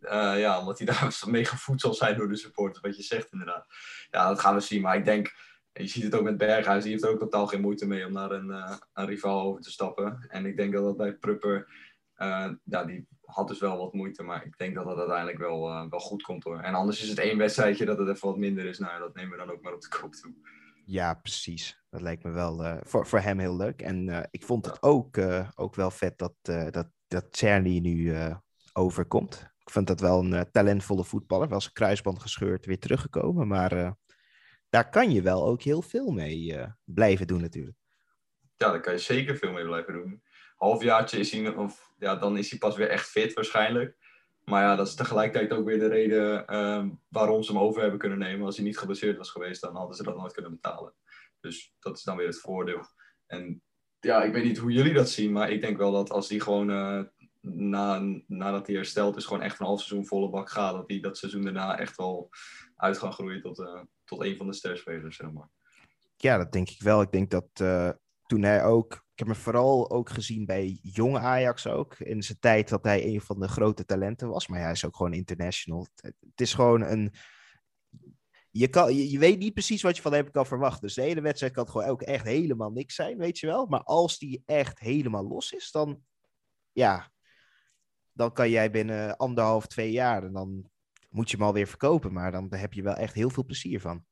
[0.00, 3.32] uh, ja, omdat die daar mee gevoed zal zijn door de supporters, wat je zegt
[3.32, 3.66] inderdaad.
[4.10, 4.82] Ja, dat gaan we zien.
[4.82, 5.34] Maar ik denk,
[5.72, 8.30] je ziet het ook met Berghuis, die heeft ook totaal geen moeite mee om naar
[8.30, 10.26] een, uh, een rivaal over te stappen.
[10.28, 11.68] En ik denk dat dat bij Prupper,
[12.64, 15.90] ja, die had dus wel wat moeite, maar ik denk dat dat uiteindelijk wel, uh,
[15.90, 16.60] wel goed komt hoor.
[16.60, 18.78] En anders is het één wedstrijdje dat het even wat minder is.
[18.78, 20.32] Nou, dat nemen we dan ook maar op de koop toe.
[20.86, 21.82] Ja, precies.
[21.90, 23.82] Dat lijkt me wel uh, voor, voor hem heel leuk.
[23.82, 25.18] En ik vond het ook,
[25.54, 26.34] ook wel vet dat,
[26.70, 28.14] dat, dat Czerny nu
[28.72, 29.52] overkomt.
[29.58, 31.48] Ik vind dat wel een talentvolle voetballer.
[31.48, 33.48] Was kruisband gescheurd, weer teruggekomen.
[33.48, 33.96] Maar
[34.68, 37.76] daar kan je wel ook heel veel mee blijven doen natuurlijk.
[38.56, 40.22] Ja, daar kan je zeker veel mee blijven doen
[40.64, 43.96] halfjaartje is hij, of, ja, dan is hij pas weer echt fit waarschijnlijk.
[44.44, 47.98] Maar ja, dat is tegelijkertijd ook weer de reden uh, waarom ze hem over hebben
[47.98, 48.46] kunnen nemen.
[48.46, 50.94] Als hij niet geblesseerd was geweest, dan hadden ze dat nooit kunnen betalen.
[51.40, 52.80] Dus dat is dan weer het voordeel.
[53.26, 53.62] En
[54.00, 56.40] ja, ik weet niet hoe jullie dat zien, maar ik denk wel dat als die
[56.40, 57.02] gewoon uh,
[57.40, 61.00] na, nadat hij hersteld is, gewoon echt een half seizoen volle bak gaat, dat hij
[61.00, 62.28] dat seizoen daarna echt wel
[62.76, 65.48] uit gaan groeien tot, uh, tot een van de sterspelers, zeg maar.
[66.16, 67.02] Ja, dat denk ik wel.
[67.02, 67.90] Ik denk dat uh,
[68.26, 72.38] toen hij ook, ik heb hem vooral ook gezien bij jonge Ajax ook, in zijn
[72.40, 75.86] tijd dat hij een van de grote talenten was, maar hij is ook gewoon international.
[75.94, 77.12] Het, is gewoon een,
[78.50, 80.80] je, kan, je, je, weet niet precies wat je van hem kan verwachten.
[80.80, 83.66] Dus de hele wedstrijd kan het gewoon ook echt helemaal niks zijn, weet je wel.
[83.66, 86.02] Maar als die echt helemaal los is, dan,
[86.72, 87.12] ja,
[88.12, 90.70] dan kan jij binnen anderhalf, twee jaar, en dan
[91.10, 92.12] moet je hem alweer verkopen.
[92.12, 94.04] Maar dan heb je wel echt heel veel plezier van.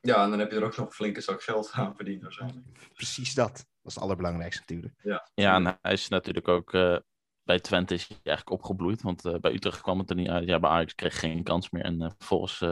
[0.00, 2.66] Ja, en dan heb je er ook nog een flinke zak geld aan verdiend waarschijnlijk.
[2.94, 3.68] Precies dat.
[3.82, 4.94] Dat is het allerbelangrijkste natuurlijk.
[5.02, 6.72] Ja, ja en hij is natuurlijk ook...
[6.72, 6.96] Uh,
[7.42, 9.02] bij Twente is hij eigenlijk opgebloeid.
[9.02, 10.48] Want uh, bij Utrecht kwam het er niet uit.
[10.48, 11.84] Ja, bij Ajax kreeg geen kans meer.
[11.84, 12.64] En uh, volgens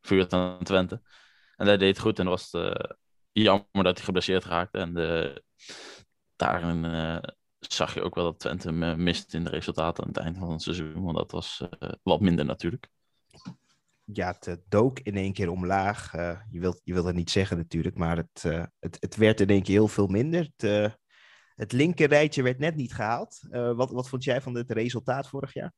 [0.00, 1.02] vuurt aan Twente.
[1.56, 2.96] En hij deed het goed en was het
[3.32, 4.78] jammer dat hij geblesseerd raakte.
[4.78, 5.42] En de,
[6.36, 6.84] daarin
[7.58, 10.62] zag je ook wel dat Twente mist in de resultaten aan het eind van het
[10.62, 11.02] seizoen.
[11.02, 11.62] Want dat was
[12.02, 12.88] wat minder natuurlijk
[14.12, 16.14] ja, het dook in één keer omlaag.
[16.14, 19.40] Uh, je, wilt, je wilt het niet zeggen natuurlijk, maar het, uh, het, het werd
[19.40, 20.50] in één keer heel veel minder.
[20.56, 20.90] Het, uh,
[21.54, 23.40] het werd net niet gehaald.
[23.50, 25.72] wat, wat vond jij van het resultaat vorig jaar?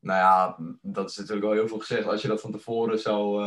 [0.00, 2.06] Nou ja, dat is natuurlijk al heel veel gezegd.
[2.06, 3.44] Als je dat van tevoren zou,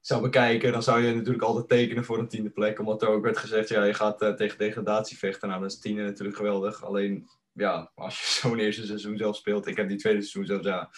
[0.00, 2.78] zou bekijken, dan zou je natuurlijk altijd tekenen voor een tiende plek.
[2.78, 5.48] Omdat er ook werd gezegd, ja, je gaat tegen degradatie vechten.
[5.48, 6.84] Nou, dat is tiende natuurlijk geweldig.
[6.84, 9.66] Alleen, ja, als je zo'n eerste seizoen zelf speelt.
[9.66, 10.90] Ik heb die tweede seizoen zelf, ja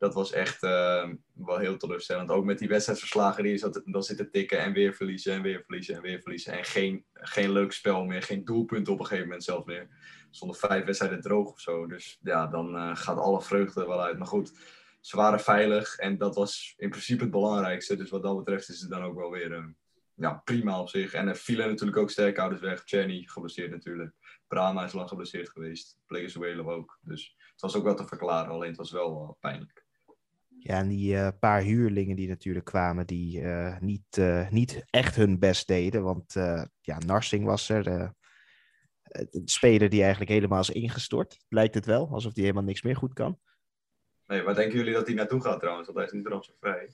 [0.00, 2.30] dat was echt uh, wel heel teleurstellend.
[2.30, 5.94] Ook met die wedstrijdverslagen die zat, dan zitten tikken en weer verliezen en weer verliezen
[5.94, 6.52] en weer verliezen.
[6.52, 9.88] En geen, geen leuk spel meer, geen doelpunt op een gegeven moment zelf meer.
[10.30, 11.86] Zonder vijf wedstrijden droog of zo.
[11.86, 14.18] Dus ja, dan uh, gaat alle vreugde wel uit.
[14.18, 14.52] Maar goed,
[15.00, 17.96] ze waren veilig en dat was in principe het belangrijkste.
[17.96, 19.64] Dus wat dat betreft is het dan ook wel weer uh,
[20.14, 21.12] ja, prima op zich.
[21.12, 22.82] En er vielen natuurlijk ook sterkhouders weg.
[22.84, 24.14] Jenny geblesseerd natuurlijk.
[24.48, 25.98] Brahma is lang geblesseerd geweest.
[26.06, 26.98] Plegezuelo ook.
[27.00, 29.79] Dus het was ook wel te verklaren, alleen het was wel pijnlijk.
[30.62, 35.16] Ja, en die uh, paar huurlingen die natuurlijk kwamen, die uh, niet, uh, niet echt
[35.16, 36.02] hun best deden.
[36.02, 36.32] Want
[36.80, 37.86] ja, Narsing was er.
[39.02, 42.08] een speler die eigenlijk helemaal is ingestort, lijkt het wel.
[42.12, 43.38] Alsof hij helemaal niks meer goed kan.
[44.26, 45.86] Nee, waar denken jullie dat hij naartoe gaat trouwens?
[45.86, 46.92] Want hij is niet transfervrij.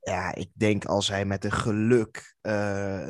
[0.00, 2.36] Ja, ik denk als hij met een geluk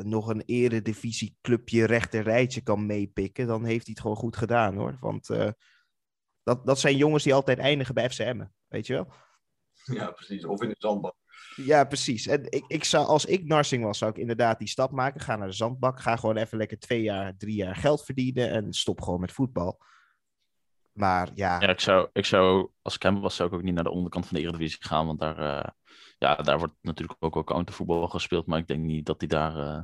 [0.03, 4.97] nog een eredivisieclubje rechter rijtje kan meepikken, dan heeft hij het gewoon goed gedaan hoor.
[4.99, 5.27] Want
[6.43, 9.13] dat, dat zijn jongens die altijd eindigen bij FCM, weet je wel?
[9.93, 10.45] Ja, precies.
[10.45, 11.15] Of in de zandbak.
[11.55, 12.27] Ja, precies.
[12.27, 15.21] En ik, ik zou, als ik Narsing was, zou ik inderdaad die stap maken.
[15.21, 15.99] Ga naar de zandbak.
[15.99, 18.51] Ga gewoon even lekker twee jaar, drie jaar geld verdienen.
[18.51, 19.79] En stop gewoon met voetbal.
[20.91, 21.61] Maar ja.
[21.61, 23.89] Ja, ik zou, ik zou als ik hem was, zou ik ook niet naar de
[23.89, 25.05] onderkant van de Eredivisie gaan.
[25.05, 25.69] Want daar, uh,
[26.17, 28.45] ja, daar wordt natuurlijk ook wel countervoetbal gespeeld.
[28.45, 29.81] Maar ik denk niet dat hij daar uh,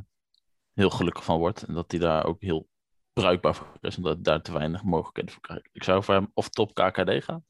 [0.74, 1.64] heel gelukkig van wordt.
[1.64, 2.68] En dat hij daar ook heel
[3.14, 3.98] bruikbaar voor is.
[3.98, 5.70] Omdat hij daar te weinig mogelijkheden voor krijgt.
[5.72, 7.46] Ik zou voor hem of top KKD gaan.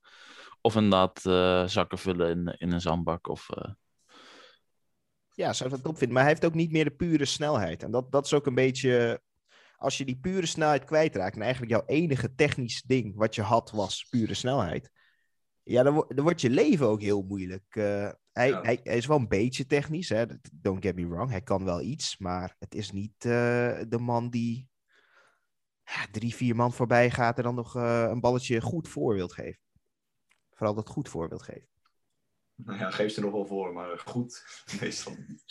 [0.65, 3.28] Of inderdaad uh, zakken vullen in, in een zandbak.
[3.28, 3.71] Of, uh...
[5.30, 6.13] Ja, zou dat top vinden.
[6.13, 7.84] Maar hij heeft ook niet meer de pure snelheid.
[7.84, 9.21] En dat, dat is ook een beetje.
[9.78, 11.36] Als je die pure snelheid kwijtraakt.
[11.36, 14.91] En eigenlijk jouw enige technisch ding wat je had was pure snelheid.
[15.63, 17.76] Ja, dan, dan wordt je leven ook heel moeilijk.
[17.76, 18.62] Uh, hij, ja.
[18.62, 20.10] hij, hij, is wel een beetje technisch.
[20.10, 20.26] Hè?
[20.52, 21.30] Don't get me wrong.
[21.30, 22.17] Hij kan wel iets.
[22.17, 24.69] Maar het is niet de man die
[25.84, 27.38] ja, drie, vier man voorbij gaat.
[27.38, 29.62] En dan nog een balletje goed voor wilt geven
[30.63, 31.67] vooral dat goed voorbeeld geven.
[32.56, 34.43] Nou ja, geef ze nog wel voor, maar goed,
[34.82, 35.43] meestal niet.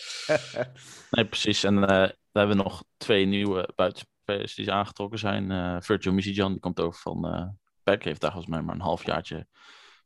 [1.11, 1.65] nee, precies.
[1.65, 5.51] En uh, we hebben nog twee nieuwe buitenspelers die aangetrokken zijn.
[5.51, 7.49] Uh, Virgil Misijan, die komt over van uh,
[7.83, 9.47] PEC, heeft daar volgens mij maar een halfjaartje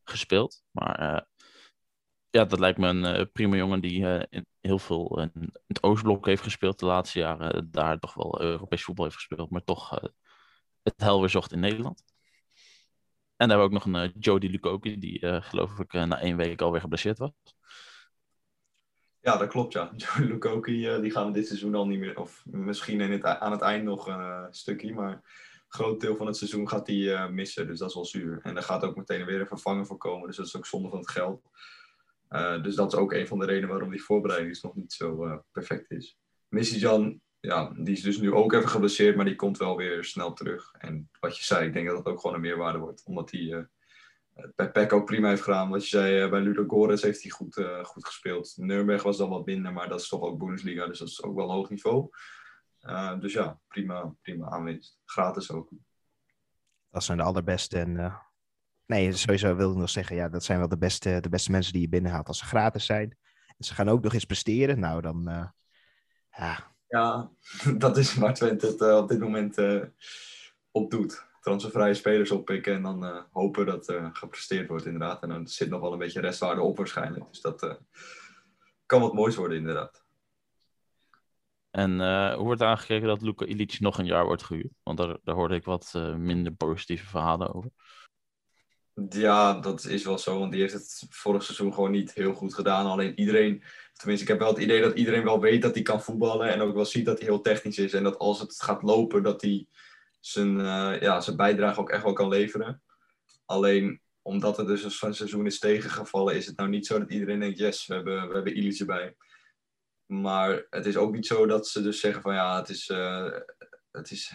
[0.05, 0.63] gespeeld.
[0.71, 1.27] Maar
[2.31, 6.43] ja, dat lijkt me een prima jongen die in heel veel in het Oostblok heeft
[6.43, 7.71] gespeeld de laatste jaren.
[7.71, 10.01] Daar toch wel Europees voetbal heeft gespeeld, maar toch
[10.83, 12.16] het hel weer zocht in Nederland.
[13.37, 16.05] En daar hebben we ook nog een uh, Jody Lukoki, die uh, geloof ik uh,
[16.05, 17.31] na één week alweer geblesseerd was.
[19.21, 19.93] Ja, dat klopt ja.
[19.97, 23.61] Jody Lukoki, die gaan dit seizoen al niet meer, of misschien in het, aan het
[23.61, 25.23] eind nog een stukje, maar een
[25.69, 28.41] groot deel van het seizoen gaat hij missen, dus dat is wel zuur.
[28.43, 30.89] En daar gaat ook meteen weer een vervanger voor komen, dus dat is ook zonde
[30.89, 31.43] van het geld.
[32.63, 35.91] dus dat is ook een van de redenen waarom die voorbereiding nog niet zo perfect
[35.91, 36.19] is.
[36.49, 40.05] Missy Jan ja, die is dus nu ook even geblesseerd, maar die komt wel weer
[40.05, 40.73] snel terug.
[40.79, 43.03] En wat je zei, ik denk dat het ook gewoon een meerwaarde wordt.
[43.05, 43.65] Omdat hij uh,
[44.55, 45.69] bij PEC ook prima heeft gedaan.
[45.69, 48.55] Wat je zei, uh, bij Ludo Gores heeft hij goed, uh, goed gespeeld.
[48.57, 50.87] Nürnberg was dan wat minder, maar dat is toch ook Bundesliga.
[50.87, 52.09] Dus dat is ook wel hoog niveau.
[53.21, 54.95] dus ja, prima, prima aanwezig.
[55.05, 55.71] Gratis ook.
[56.91, 57.79] Dat zijn de allerbeste.
[57.79, 58.21] En,
[58.87, 61.73] nee, sowieso wil ik nog zeggen, ja, dat zijn wel de beste, de beste mensen
[61.73, 63.17] die je binnenhaalt als ze gratis zijn.
[63.47, 64.79] En ze gaan ook nog eens presteren.
[64.79, 65.53] Nou, dan
[66.31, 67.31] Ja, Ja,
[67.79, 69.83] dat is waar Twente het eh, op dit moment eh,
[70.71, 71.25] op doet.
[71.41, 75.23] Transfervrije spelers oppikken en dan eh, hopen dat er gepresteerd wordt inderdaad.
[75.23, 77.29] En dan zit nog wel een beetje restwaarde op waarschijnlijk.
[77.29, 77.81] Dus dat
[78.87, 80.05] kan wat moois worden inderdaad.
[81.71, 81.91] En
[82.35, 84.73] hoe wordt aangekeken dat Luka Ilic nog een jaar wordt gehuurd?
[84.83, 87.71] Want daar, daar hoorde ik wat minder positieve verhalen over.
[89.09, 92.55] Ja, dat is wel zo, want die heeft het vorig seizoen gewoon niet heel goed
[92.55, 92.87] gedaan.
[92.87, 96.03] Alleen iedereen, tenminste, ik heb wel het idee dat iedereen wel weet dat hij kan
[96.03, 96.49] voetballen.
[96.49, 97.93] En ook wel ziet dat hij heel technisch is.
[97.93, 99.67] En dat als het gaat lopen, dat hij
[100.21, 102.83] zijn, eh, ja, zijn bijdrage ook echt wel kan leveren.
[103.45, 107.41] Alleen omdat het dus een seizoen is tegengevallen, is het nou niet zo dat iedereen
[107.41, 109.17] denkt: yes, we hebben, we hebben erbij.
[110.07, 113.27] Maar het is ook niet zo dat ze dus zeggen: van ja, het is, eh,
[113.97, 114.35] het is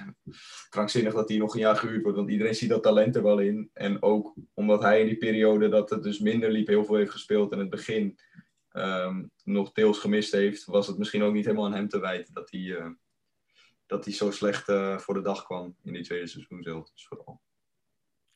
[0.69, 2.17] krankzinnig dat hij nog een jaar gehuurd wordt.
[2.17, 3.69] Want iedereen ziet dat talent er wel in.
[3.73, 7.11] En ook omdat hij in die periode dat het dus minder liep, heel veel heeft
[7.11, 7.51] gespeeld.
[7.51, 8.19] En het begin
[8.69, 12.33] ehm, nog deels gemist heeft, was het misschien ook niet helemaal aan hem te wijten
[12.33, 12.89] dat hij, eh,
[13.85, 16.91] dat hij zo slecht eh, voor de dag kwam in die tweede seizoen zelf.
[16.91, 17.41] Dus vooral.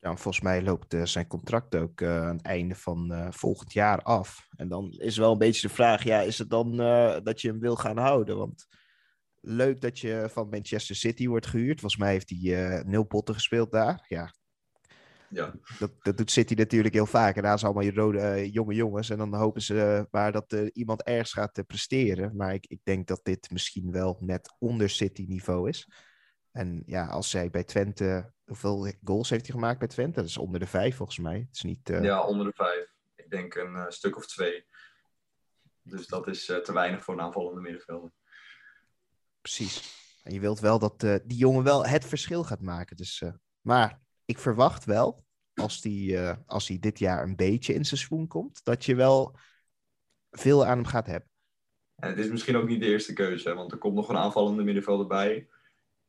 [0.06, 3.28] Ja, en volgens mij loopt eh, zijn contract ook eh, aan het einde van eh,
[3.32, 4.48] volgend jaar af.
[4.56, 7.48] En dan is wel een beetje de vraag, ja, is het dan eh, dat je
[7.48, 8.38] hem wil gaan houden?
[8.38, 8.68] Want
[9.46, 11.80] leuk dat je van Manchester City wordt gehuurd.
[11.80, 14.06] Volgens mij heeft hij eh, nul potten gespeeld daar.
[14.08, 14.32] Ja,
[15.30, 17.36] Ja, dat, dat doet City natuurlijk heel vaak.
[17.36, 19.10] En daar zijn allemaal je rode eh, jonge jongens.
[19.10, 22.36] En dan hopen ze eh, maar dat eh, iemand ergens gaat presteren.
[22.36, 25.90] Maar ik, ik denk dat dit misschien wel net onder City niveau is.
[26.52, 28.34] En ja, als zij bij Twente...
[28.46, 30.20] Hoeveel goals heeft hij gemaakt bij Twente?
[30.20, 31.38] Dat is onder de vijf volgens mij.
[31.38, 31.88] Het is niet...
[31.88, 32.94] ja, onder de vijf.
[33.16, 34.66] Ik denk een stuk of twee.
[35.82, 38.12] Dus dat is te weinig voor een aanvallende middenvelder.
[39.46, 39.94] Precies.
[40.24, 42.96] En je wilt wel dat eh, die jongen wel het verschil gaat maken.
[42.98, 47.86] Dus, eh, maar ik verwacht wel, als die, eh, als dit jaar een beetje in
[47.86, 49.38] zijn swoon komt, dat je wel
[50.32, 51.30] veel aan hem gaat hebben.
[51.96, 54.64] En het is misschien ook niet de eerste keuze, want er komt nog een aanvallende
[54.64, 55.48] middenvelder bij.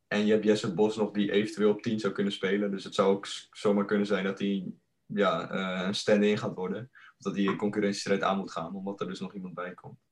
[0.07, 2.71] En je hebt Jesse Bos nog die eventueel op 10 zou kunnen spelen.
[2.71, 4.73] Dus het zou ook zomaar kunnen zijn dat hij
[5.07, 5.51] ja,
[5.87, 6.91] een stand-in gaat worden.
[6.93, 10.06] Of dat hij een concurrentiestrijd aan moet gaan, omdat er dus nog iemand bij komt.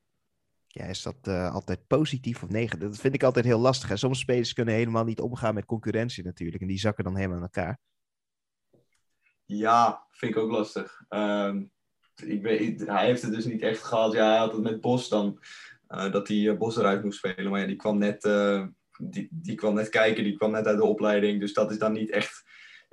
[0.75, 2.89] Ja, is dat eh, altijd positief of negatief?
[2.89, 3.89] Dat vind ik altijd heel lastig.
[3.89, 3.97] Hè?
[3.97, 6.63] Sommige spelers kunnen helemaal niet omgaan met concurrentie natuurlijk.
[6.63, 7.79] En die zakken dan helemaal in elkaar.
[9.45, 11.03] Ja, vind ik ook lastig.
[11.09, 11.65] Ehm,
[12.25, 14.13] ik weet, hij heeft het dus niet echt gehad.
[14.13, 15.39] Ja, hij had het met Bos dan.
[15.87, 17.51] eh, dat hij eh, Bos eruit moest spelen.
[17.51, 18.23] Maar ja, die kwam net,
[18.99, 20.25] die, die kwam net kijken.
[20.25, 21.41] Die kwam net uit de opleiding.
[21.41, 22.44] Dus dat is dan niet echt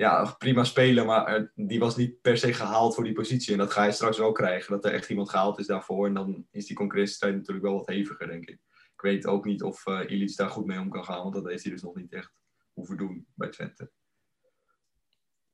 [0.02, 1.06] ja, prima spelen.
[1.06, 3.52] Maar die was niet per se gehaald voor die positie.
[3.52, 4.72] En dat ga je straks wel krijgen.
[4.72, 6.08] Dat er echt iemand gehaald is daarvoor.
[6.08, 8.60] En dan is die concurrentiestrijd natuurlijk wel wat heviger, denk ik.
[8.94, 11.22] Ik weet ook niet of uh, Illich daar goed mee om kan gaan.
[11.22, 12.32] Want dat heeft hij dus nog niet echt
[12.74, 13.92] hoeven doen bij Twente.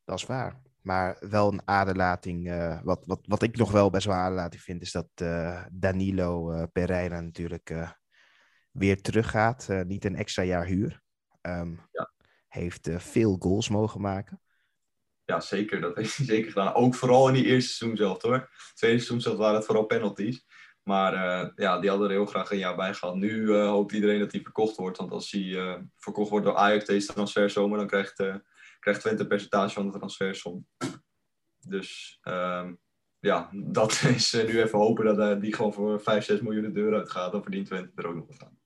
[0.03, 0.61] Dat is waar.
[0.81, 2.49] Maar wel een aderlating.
[2.49, 6.51] eh, wat, wat, wat ik nog wel best wel aderlating vind, is dat eh, Danilo
[6.51, 7.73] eh, Pereira natuurlijk
[8.71, 9.67] weer teruggaat.
[9.85, 11.01] Niet een extra jaar huur.
[11.41, 12.15] Ehm, Ja.
[12.57, 14.41] Heeft eh, veel goals mogen maken.
[15.25, 15.81] Ja, zeker.
[15.81, 16.73] Dat heeft hij zeker gedaan.
[16.73, 18.33] Ook vooral in die eerste seizoen zelf hoor.
[18.33, 20.45] Het tweede seizoen zelf waren het vooral penalties.
[20.83, 23.15] Maar uh, ja, die hadden er heel graag een jaar bij gehad.
[23.15, 24.97] Nu uh, hoopt iedereen dat hij verkocht wordt.
[24.97, 28.15] Want als hij uh, verkocht wordt door Ajax deze transferzomer, dan krijgt,
[28.79, 30.67] krijgt Twente een percentage van de transfersom.
[31.59, 32.79] Dus um,
[33.19, 36.93] ja, dat is nu even hopen dat die gewoon voor 5, 6 miljoen de deur
[36.93, 37.31] uitgaat.
[37.31, 38.59] Dan verdient Twente er ook nog wat aan.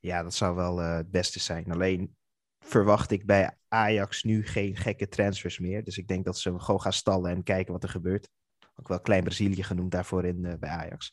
[0.00, 1.72] Ja, dat zou wel het beste zijn.
[1.72, 2.16] Alleen
[2.64, 5.84] verwacht ik bij Ajax nu geen gekke transfers meer.
[5.84, 8.28] Dus ik denk dat ze gewoon gaan stallen en kijken wat er gebeurt.
[8.76, 11.12] Ook wel Klein Brazilië genoemd daarvoor in uh, bij Ajax.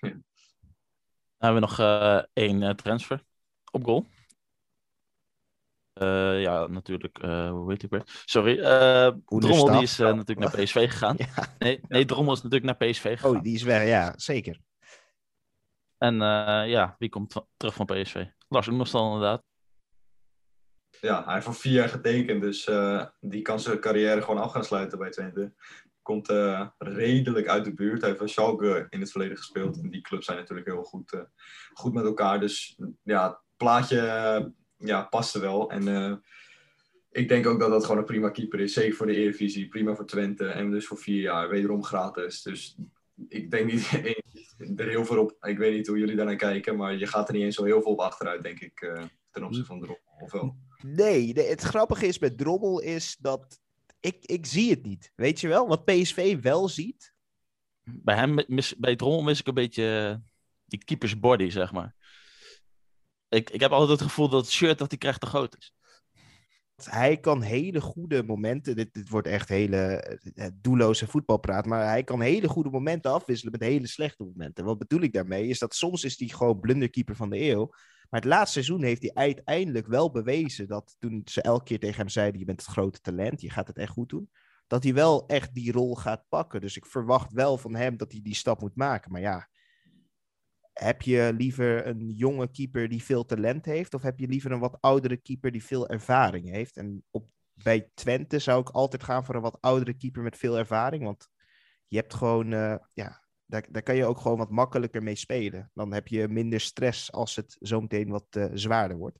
[0.00, 0.08] Ja.
[1.38, 3.24] Dan hebben we nog uh, één uh, transfer
[3.70, 4.06] op goal.
[5.94, 7.22] Uh, ja, natuurlijk.
[7.22, 8.02] Uh, hoe heet ik weer?
[8.24, 8.58] Sorry.
[8.58, 11.16] Uh, Drommel die is uh, natuurlijk naar PSV gegaan.
[11.18, 11.54] Ja.
[11.58, 13.36] Nee, nee, Drommel is natuurlijk naar PSV gegaan.
[13.36, 13.86] Oh, die is weg.
[13.86, 14.60] Ja, zeker.
[15.98, 18.24] En uh, ja, wie komt terug van PSV?
[18.48, 19.42] Lars Oenerstal inderdaad.
[21.00, 22.42] Ja, hij heeft voor vier jaar getekend.
[22.42, 25.52] Dus uh, die kan zijn carrière gewoon af gaan sluiten bij Twente.
[26.02, 28.00] Komt uh, redelijk uit de buurt.
[28.00, 29.82] Hij heeft bij Schalke in het verleden gespeeld.
[29.82, 31.26] En die clubs zijn natuurlijk heel goed,
[31.72, 32.40] goed met elkaar.
[32.40, 35.70] Dus ja, het plaatje ja, paste wel.
[35.70, 36.22] En
[37.10, 38.72] ik denk ook dat dat gewoon een prima keeper is.
[38.72, 39.68] Zeker voor de Eredivisie.
[39.68, 40.46] Prima voor Twente.
[40.46, 41.48] En dus voor vier jaar.
[41.48, 42.42] Wederom gratis.
[42.42, 42.76] Dus
[43.28, 43.90] ik denk niet
[44.80, 45.36] er heel veel op.
[45.40, 46.76] Ik weet niet hoe jullie daarnaar kijken.
[46.76, 48.78] Maar je gaat er niet eens zo heel veel op achteruit, denk ik.
[49.30, 50.04] Ten opzichte van Drommel.
[50.18, 50.56] Of wel?
[50.82, 53.60] Nee, nee, het grappige is met Drommel is dat...
[54.00, 55.12] Ik, ik zie het niet.
[55.14, 55.68] Weet je wel?
[55.68, 57.14] Wat PSV wel ziet.
[57.82, 60.20] Bij hem, mis, bij Drommel mis ik een beetje
[60.64, 61.94] die keepers body, zeg maar
[63.28, 65.74] ik, ik heb altijd het gevoel dat het shirt dat hij krijgt te groot is.
[66.84, 68.76] hij kan hele goede momenten.
[68.76, 69.76] Dit, dit wordt echt hele
[70.34, 71.66] eh, doelloze voetbalpraat.
[71.66, 74.64] Maar hij kan hele goede momenten afwisselen met hele slechte momenten.
[74.64, 75.46] Wat bedoel ik daarmee?
[75.48, 77.70] Is dat soms is hij gewoon blunderkeeper van de eeuw.
[78.10, 81.98] Maar het laatste seizoen heeft hij uiteindelijk wel bewezen dat toen ze elke keer tegen
[81.98, 84.30] hem zeiden: Je bent het grote talent, je gaat het echt goed doen.
[84.66, 86.60] Dat hij wel echt die rol gaat pakken.
[86.60, 89.12] Dus ik verwacht wel van hem dat hij die stap moet maken.
[89.12, 89.48] Maar ja,
[90.72, 93.94] heb je liever een jonge keeper die veel talent heeft?
[93.94, 96.76] Of heb je liever een wat oudere keeper die veel ervaring heeft?
[96.76, 100.58] En op, bij Twente zou ik altijd gaan voor een wat oudere keeper met veel
[100.58, 101.04] ervaring.
[101.04, 101.28] Want
[101.86, 105.70] je hebt gewoon, uh, ja, daar, daar kan je ook gewoon wat makkelijker mee spelen.
[105.74, 109.18] Dan heb je minder stress als het zo meteen wat uh, zwaarder wordt.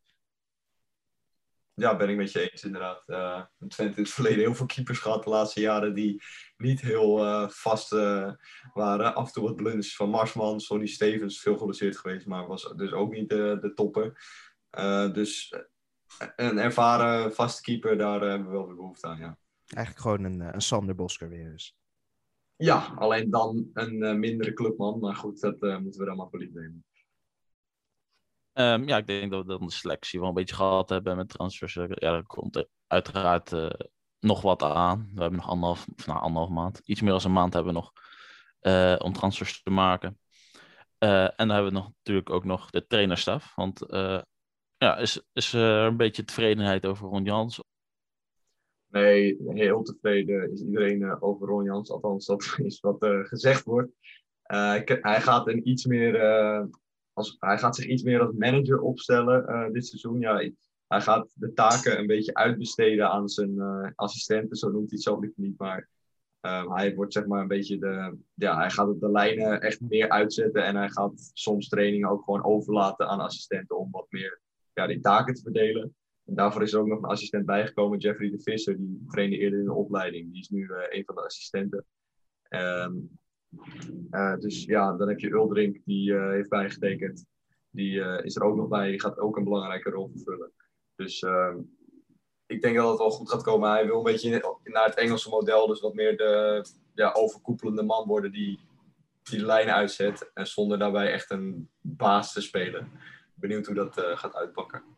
[1.74, 3.02] Ja, ben ik met je eens inderdaad.
[3.06, 6.22] Uh, Twente in het verleden heel veel keepers gehad de laatste jaren die
[6.56, 8.32] niet heel uh, vast uh,
[8.72, 9.14] waren.
[9.14, 12.92] Af en toe wat blunders van Marsman, Sonny Stevens, veel geblesseerd geweest, maar was dus
[12.92, 14.20] ook niet de, de topper.
[15.12, 15.54] dus
[16.36, 19.38] een ervaren vaste keeper, daar hebben we wel weer behoefte aan, ja.
[19.66, 21.76] Eigenlijk gewoon een, een Sander Bosker weer dus.
[22.56, 24.98] Ja, alleen dan een mindere clubman.
[24.98, 26.84] Maar goed, dat moeten we dan maar voor lief nemen.
[28.52, 31.28] Um, ja, ik denk dat we dan de selectie wel een beetje gehad hebben met
[31.28, 31.74] transfers.
[31.74, 33.70] Ja, er komt er uiteraard uh,
[34.20, 35.10] nog wat aan.
[35.14, 36.78] We hebben nog anderhalf, nou, anderhalf maand.
[36.84, 37.92] Iets meer dan een maand hebben we nog
[39.02, 40.18] om transfers te maken.
[40.98, 43.54] En dan hebben we nog, natuurlijk ook nog de trainerstaf.
[43.54, 43.84] Want
[44.78, 47.62] ja, is, is er een beetje tevredenheid over Ron Jans?
[48.96, 51.90] Nee, heel tevreden is iedereen over Ron Jans.
[51.90, 53.92] Althans, dat is wat gezegd wordt.
[54.42, 56.20] hij gaat een iets meer
[57.12, 60.20] als, hij gaat zich iets meer als manager opstellen dit seizoen.
[60.20, 60.50] Ja,
[60.86, 63.60] hij gaat de taken een beetje uitbesteden aan zijn
[63.94, 65.58] assistenten, zo noemt hij het zelf niet.
[65.58, 65.88] Maar
[66.68, 68.18] hij wordt zeg maar een beetje de.
[68.34, 72.44] Ja, hij gaat de lijnen echt meer uitzetten en hij gaat soms trainingen ook gewoon
[72.44, 74.40] overlaten aan assistenten om wat meer
[74.72, 75.94] ja, die taken te verdelen.
[76.34, 79.64] Daarvoor is er ook nog een assistent bijgekomen, Jeffrey de Visser, die trainde eerder in
[79.64, 80.32] de opleiding.
[80.32, 81.84] Die is nu een van de assistenten.
[82.48, 83.18] Um,
[84.10, 87.26] uh, dus ja, dan heb je Uldrink, die uh, heeft bijgetekend.
[87.70, 90.52] Die is er ook nog bij, die gaat ook een belangrijke rol vervullen.
[90.94, 91.58] Dus ehm,
[92.46, 93.70] ik denk dat het wel goed gaat komen.
[93.70, 98.06] Hij wil een beetje naar het Engelse model, dus wat meer de ja, overkoepelende man
[98.06, 98.60] worden die,
[99.22, 100.30] die de lijnen uitzet.
[100.34, 102.90] En zonder daarbij echt een baas te spelen.
[103.34, 104.95] Benieuwd hoe dat gaat uitpakken.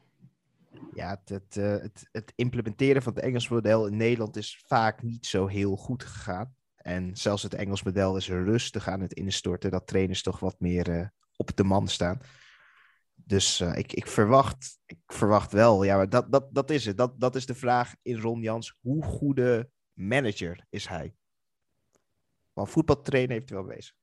[0.99, 5.47] Ja, het, het, het implementeren van het Engelse model in Nederland is vaak niet zo
[5.47, 6.55] heel goed gegaan.
[6.77, 9.71] En zelfs het Engels model is rustig aan het instorten.
[9.71, 11.07] Dat trainers toch wat meer uh,
[11.37, 12.21] op de man staan.
[13.15, 16.97] Dus uh, ik, ik, verwacht, ik verwacht wel, ja, maar dat, dat, dat is het.
[16.97, 18.79] Dat, dat is de vraag in Ron Jans.
[18.81, 21.15] Hoe goede manager is hij?
[22.53, 23.95] Want voetbaltrainer heeft hij wel bezig.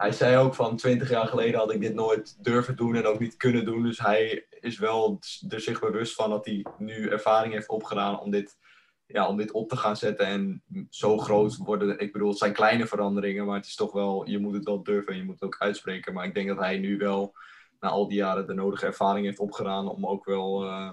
[0.00, 3.18] Hij zei ook van 20 jaar geleden had ik dit nooit durven doen en ook
[3.18, 3.82] niet kunnen doen.
[3.82, 8.30] Dus hij is wel er zich bewust van dat hij nu ervaring heeft opgedaan om
[8.30, 8.58] dit
[9.06, 11.98] ja, om dit op te gaan zetten en zo groot worden.
[11.98, 14.82] Ik bedoel, het zijn kleine veranderingen, maar het is toch wel, je moet het wel
[14.82, 16.14] durven en je moet het ook uitspreken.
[16.14, 17.34] Maar ik denk dat hij nu wel
[17.80, 20.90] na al die jaren de nodige ervaring heeft opgedaan om ook wel uh,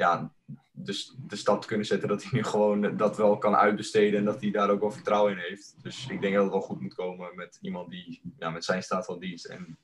[0.00, 0.32] ja,
[0.70, 4.24] de, de stap te kunnen zetten dat hij nu gewoon dat wel kan uitbesteden en
[4.24, 5.74] dat hij daar ook wel vertrouwen in heeft.
[5.82, 8.82] Dus ik denk dat het wel goed moet komen met iemand die ja, met zijn
[8.82, 9.78] staat van dienst en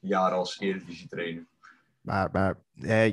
[0.00, 1.46] jaren als eredivisie trainer.
[2.00, 2.58] Maar, maar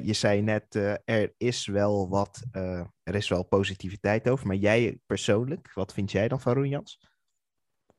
[0.04, 4.48] je zei net, uh, er is wel wat, uh, er is wel positiviteit over.
[4.48, 7.00] Maar jij persoonlijk, wat vind jij dan van Roen Jans?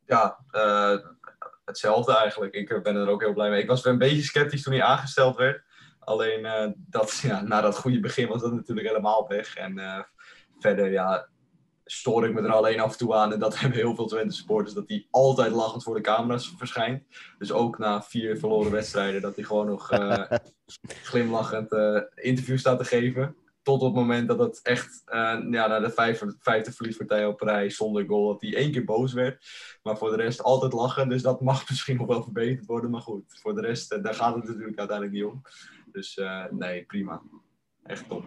[0.07, 0.99] Ja, uh,
[1.65, 2.55] hetzelfde eigenlijk.
[2.55, 3.63] Ik ben er ook heel blij mee.
[3.63, 5.70] Ik was wel een beetje sceptisch toen hij aangesteld werd.
[6.01, 9.57] Alleen dat, ja, na dat goede begin was dat natuurlijk helemaal weg.
[9.57, 10.07] En
[10.59, 11.29] verder, ja,
[11.85, 13.33] stoor ik me er alleen af en toe aan.
[13.33, 14.75] En dat hebben heel veel Twente supporters.
[14.75, 17.03] Dat hij altijd lachend voor de camera's verschijnt.
[17.39, 19.21] Dus ook na vier verloren wedstrijden.
[19.21, 20.23] Dat hij gewoon nog uh,
[21.11, 21.73] glimlachend
[22.15, 23.37] interview staat te geven.
[23.63, 25.13] Tot op het moment dat het echt uh,
[25.51, 28.33] ja, na de vijfde, vijfde verliespartij op rij zonder goal.
[28.33, 29.45] Dat hij één keer boos werd.
[29.83, 31.09] Maar voor de rest altijd lachen.
[31.09, 32.91] Dus dat mag misschien nog wel verbeterd worden.
[32.91, 35.43] Maar goed, voor de rest, daar gaat het natuurlijk uiteindelijk niet om.
[35.93, 36.21] Dus
[36.51, 37.23] nee, prima.
[37.83, 38.25] Echt top.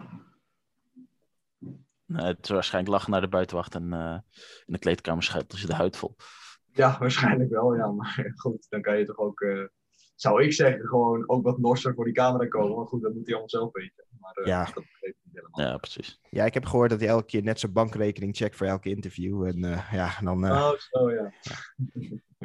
[2.06, 3.92] Uh, het is waarschijnlijk lachen naar de buitenwacht en
[4.66, 6.16] in de kleedkamer schuilt je de huid vol.
[6.72, 7.90] Ja, waarschijnlijk wel, ja.
[7.90, 9.46] Maar goed, dan kan je toch ook,
[10.14, 12.76] zou ik zeggen, gewoon ook wat norser voor die camera komen.
[12.76, 14.03] Maar goed, dat moet hij allemaal zelf weten.
[14.24, 14.64] Maar ja.
[14.64, 15.72] dat begreep ik niet helemaal.
[15.72, 16.20] Ja, precies.
[16.30, 19.44] Ja, ik heb gehoord dat hij elke keer net zijn bankrekening checkt voor elke interview.
[19.46, 19.58] En
[19.92, 21.22] ja, dan oh, zo, ja.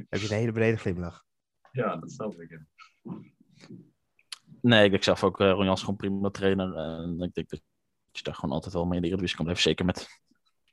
[0.10, 1.24] heb je een hele brede glimlach.
[1.72, 2.50] Ja, dat snap ik.
[2.50, 2.66] Ja.
[4.62, 6.76] Nee, ik zelf ook uh, Ron gewoon prima trainer.
[6.76, 7.62] En ik denk dat
[8.12, 9.70] je daar gewoon altijd wel mee in de Eredivisie kan blijven.
[9.70, 10.08] Zeker met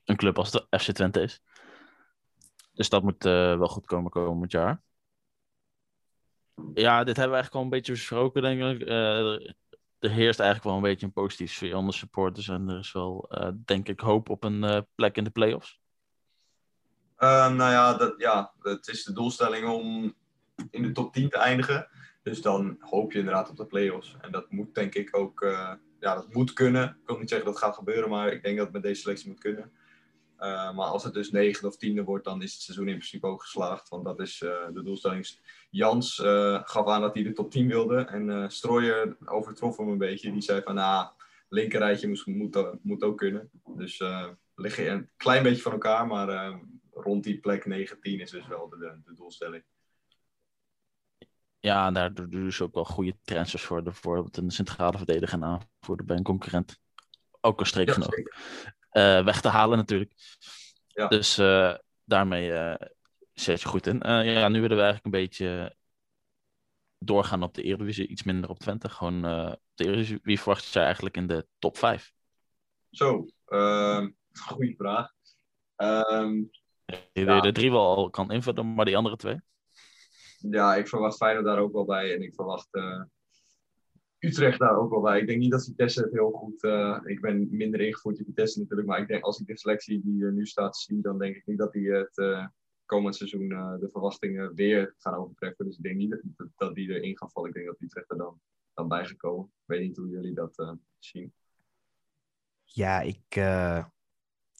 [0.04, 1.42] een club als de FC Twente is.
[2.72, 4.82] Dus dat moet uh, wel goed komen komend jaar.
[6.74, 8.88] Ja, dit hebben we eigenlijk al een beetje besproken, denk ik.
[8.88, 9.50] Uh,
[9.98, 12.48] er heerst eigenlijk wel een beetje een positief sfeer onder supporters.
[12.48, 15.80] En er is wel, eh, denk ik, hoop op een eh, plek in de playoffs.
[17.16, 20.14] Ehm, nou ja, dat, ja, het is de doelstelling om
[20.70, 21.88] in de top 10 te eindigen.
[22.22, 24.16] Dus dan hoop je inderdaad op de play-offs.
[24.20, 26.88] En dat moet denk ik ook eh, ja, dat moet kunnen.
[26.88, 29.00] Ik wil niet zeggen dat het gaat gebeuren, maar ik denk dat het met deze
[29.00, 29.72] selectie moet kunnen.
[30.38, 33.26] Uh, maar als het dus negen of tiende wordt, dan is het seizoen in principe
[33.26, 33.88] ook geslaagd.
[33.88, 35.38] Want dat is uh, de doelstelling.
[35.70, 37.96] Jans uh, gaf aan dat hij de top 10 wilde.
[37.96, 40.32] En Strooijer overtrof hem een beetje.
[40.32, 41.08] Die zei van, nou,
[41.48, 43.50] linkerrijtje moet, moet, moet ook kunnen.
[43.76, 44.02] Dus
[44.54, 46.06] liggen een klein beetje van elkaar.
[46.06, 46.58] Maar
[46.90, 49.62] rond die plek 19 is dus wel de, de doelstelling.
[51.60, 53.82] Ja, daar doen ze ook wel goede transfers voor.
[53.82, 56.78] Bijvoorbeeld een centrale verdediger en aanvoerder bij een concurrent.
[57.40, 58.18] Ook een streek genoeg.
[58.18, 58.24] Uh,
[59.02, 60.12] weg te halen natuurlijk.
[60.86, 61.08] Ja.
[61.08, 61.74] Dus uh,
[62.04, 62.74] daarmee uh,
[63.32, 63.98] zet je goed in.
[64.04, 65.76] ja, nu willen we eigenlijk een beetje
[66.98, 68.06] doorgaan op de Eredivisie.
[68.06, 68.88] Iets minder op Twente.
[68.88, 69.16] Gewoon
[69.52, 70.18] op de Eredivisie.
[70.22, 72.12] Wie verwacht jij eigenlijk in de top 5?
[72.90, 75.12] Zo, uh, goede vraag.
[75.76, 76.50] Um,
[77.12, 77.40] je ja.
[77.40, 79.40] de drie wel al kan invullen, maar die andere twee?
[80.38, 82.14] Ja, ik verwacht Feyenoord daar ook wel bij.
[82.14, 83.02] En ik verwacht uh,
[84.18, 85.20] Utrecht daar ook wel bij.
[85.20, 86.62] Ik denk niet dat Vitesse het heel goed...
[86.62, 88.88] Uh, ik ben minder ingevoerd in Vitesse natuurlijk.
[88.88, 91.00] Maar ik denk als ik de selectie die er nu staat zie...
[91.00, 92.46] dan denk ik niet dat die het uh,
[92.84, 95.64] komend seizoen de verwachtingen weer gaan overtreffen.
[95.64, 97.48] Dus ik denk niet dat, dat die erin gaan vallen.
[97.48, 98.40] Ik denk dat Utrecht er dan,
[98.74, 99.44] dan bij gekomen.
[99.44, 101.32] Ik weet niet hoe jullie dat zien.
[102.64, 103.20] Ja, ik...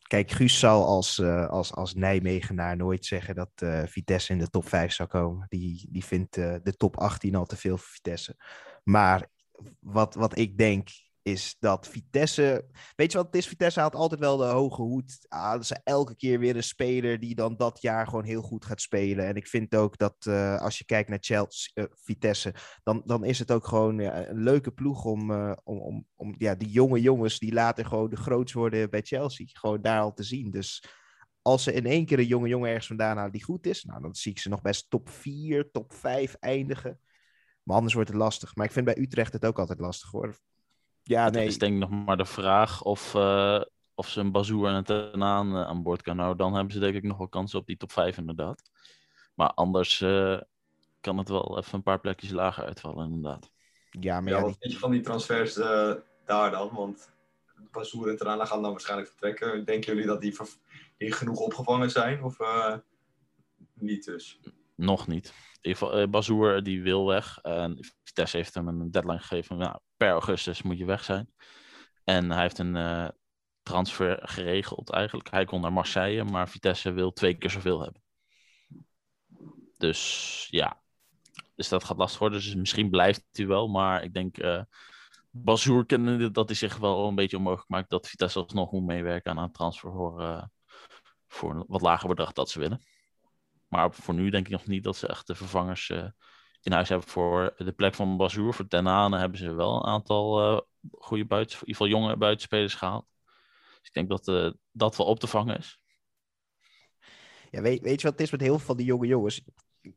[0.07, 4.69] Kijk, Guus zal als, als, als Nijmegenaar nooit zeggen dat uh, Vitesse in de top
[4.69, 5.47] 5 zou komen.
[5.49, 8.37] Die, die vindt de top 18 al te veel voor Vitesse.
[8.85, 9.29] Maar
[9.81, 10.89] wat, wat ik denk
[11.27, 12.65] is dat Vitesse...
[12.97, 13.47] Weet je wat het is?
[13.47, 15.27] Vitesse haalt altijd wel de hoge hoed.
[15.29, 18.81] Ah, ze elke keer weer een speler die dan dat jaar gewoon heel goed gaat
[18.81, 19.27] spelen.
[19.27, 20.27] En ik vind ook dat
[20.61, 22.55] als je kijkt naar Chelsea, Vitesse...
[22.83, 25.31] Dan, dan is het ook gewoon ja, een leuke ploeg om,
[25.65, 27.39] om, om, om ja, die jonge jongens...
[27.39, 29.47] die later gewoon de groots worden bij Chelsea.
[29.49, 30.51] Gewoon daar al te zien.
[30.51, 30.85] Dus
[31.43, 33.85] als ze in één keer een jonge jongen ergens vandaan halen die goed is...
[33.85, 37.01] Nou, dan zie ik ze nog best top 4, top 5 eindigen.
[37.67, 38.55] Maar anders wordt het lastig.
[38.55, 40.37] Maar ik vind bij Utrecht het ook altijd lastig hoor.
[41.03, 41.43] Ja, nee.
[41.43, 43.61] Het is denk ik nog maar de vraag of, uh,
[43.95, 46.39] of ze een Bazoer en een Tenaan uh, aan boord kan houden.
[46.39, 48.63] Dan hebben ze denk ik nog wel kansen op die top 5 inderdaad.
[49.35, 50.41] Maar anders uh,
[51.01, 53.51] kan het wel even een paar plekjes lager uitvallen inderdaad.
[53.91, 55.55] Ja, maar ja, ja, wat vind je van die transfers
[56.25, 56.71] daar dan?
[56.73, 57.11] Want
[57.71, 59.65] Bazoer en Tenaan gaan dan waarschijnlijk vertrekken.
[59.65, 60.37] Denken jullie dat die,
[60.97, 62.23] die genoeg opgevangen zijn?
[62.23, 62.39] Of
[63.75, 64.41] niet dus?
[64.75, 65.33] Nog niet.
[65.73, 67.39] Geval, Bazoer die wil weg.
[67.39, 69.57] En Vitesse heeft hem een deadline gegeven.
[69.57, 71.33] Nou, per augustus moet je weg zijn.
[72.05, 73.09] En hij heeft een uh,
[73.63, 75.31] transfer geregeld eigenlijk.
[75.31, 78.03] Hij kon naar Marseille, maar Vitesse wil twee keer zoveel hebben.
[79.77, 80.83] Dus ja,
[81.55, 82.39] dus dat gaat lastig worden.
[82.39, 84.63] Dus misschien blijft hij wel, maar ik denk uh,
[85.31, 89.31] Bazoer kennende dat hij zich wel een beetje onmogelijk maakt dat Vitesse alsnog moet meewerken
[89.31, 90.49] aan een transfer voor,
[91.29, 92.83] voor een wat lager bedrag dat ze willen.
[93.69, 96.09] Maar voor nu denk ik nog niet dat ze echt de vervangers uh,
[96.61, 98.55] in huis hebben voor de plek van Bazoer.
[98.55, 100.61] Voor Tenane hebben ze wel een aantal uh,
[100.99, 103.07] goede buiten, in ieder geval jonge buitenspelers gehaald.
[103.79, 105.81] Dus ik denk dat uh, dat wel op te vangen is.
[107.51, 109.45] Ja, weet, weet je wat het is met heel veel van die jonge jongens?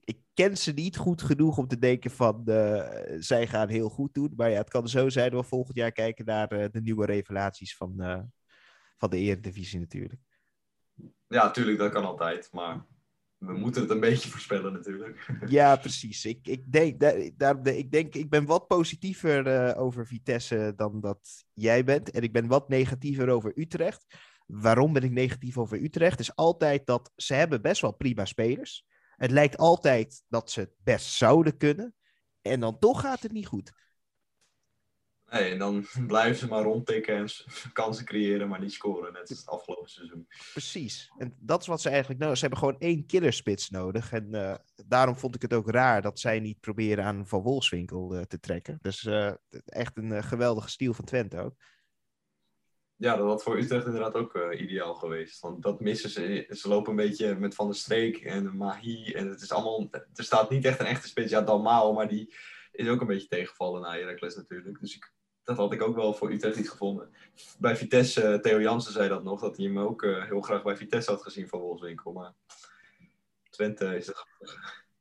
[0.04, 2.90] Ik ken ze niet goed genoeg om te denken van uh,
[3.20, 4.34] zij gaan heel goed doen.
[4.36, 7.76] Maar ja, het kan zo zijn dat we volgend jaar kijken naar de nieuwe revelaties
[7.76, 7.94] van,
[8.98, 10.22] van de Eredivisie natuurlijk.
[11.28, 12.50] Ja, natuurlijk, dat kan altijd.
[12.52, 12.86] Maar
[13.40, 15.28] we moeten het een beetje voorspellen natuurlijk.
[15.48, 16.26] Ja, precies.
[16.26, 17.00] Ik, ik, denk,
[17.38, 22.12] daar, ik denk, ik ben wat positiever uh, over Vitesse dan dat jij bent.
[22.12, 24.06] En ik ben wat negatiever over Utrecht.
[24.46, 26.20] Waarom ben ik negatief over Utrecht?
[26.20, 28.86] Is altijd dat ze hebben best wel prima spelers.
[29.16, 31.94] Het lijkt altijd dat ze het best zouden kunnen.
[32.42, 33.72] En dan toch gaat het niet goed.
[35.30, 37.28] Nee, en dan blijven ze maar rondtikken en
[37.74, 39.14] kansen creëren, maar niet scoren.
[39.14, 40.28] Net als het afgelopen seizoen.
[40.52, 41.12] Precies.
[41.18, 44.12] En dat is wat ze eigenlijk nodig Ze hebben gewoon één killerspits nodig.
[44.12, 44.56] En uh,
[44.86, 48.40] daarom vond ik het ook raar dat zij niet proberen aan Van Wolfswinkel uh, te
[48.40, 48.80] trekken.
[48.82, 49.32] Dus uh,
[49.66, 51.56] echt een geweldige stiel van Twente ook.
[52.96, 55.40] Ja, dat had voor Utrecht inderdaad ook ideaal geweest.
[55.40, 56.46] Want dat missen ze.
[56.50, 59.12] Ze lopen een beetje met Van der Streek en Mahi.
[59.12, 59.88] En het is allemaal...
[59.92, 61.32] Er staat niet echt een echte spits.
[61.32, 62.34] Ja, Dalmao, maar die
[62.72, 64.80] is ook een beetje tegengevallen na Heracles natuurlijk.
[64.80, 65.14] Dus ik
[65.50, 67.10] dat had ik ook wel voor Utrecht niet gevonden.
[67.58, 70.64] Bij Vitesse, uh, Theo Jansen zei dat nog, dat hij hem ook uh, heel graag
[70.64, 72.12] bij Vitesse had gezien van Wolfswinkel.
[72.12, 72.34] Maar
[73.50, 74.26] Twente is het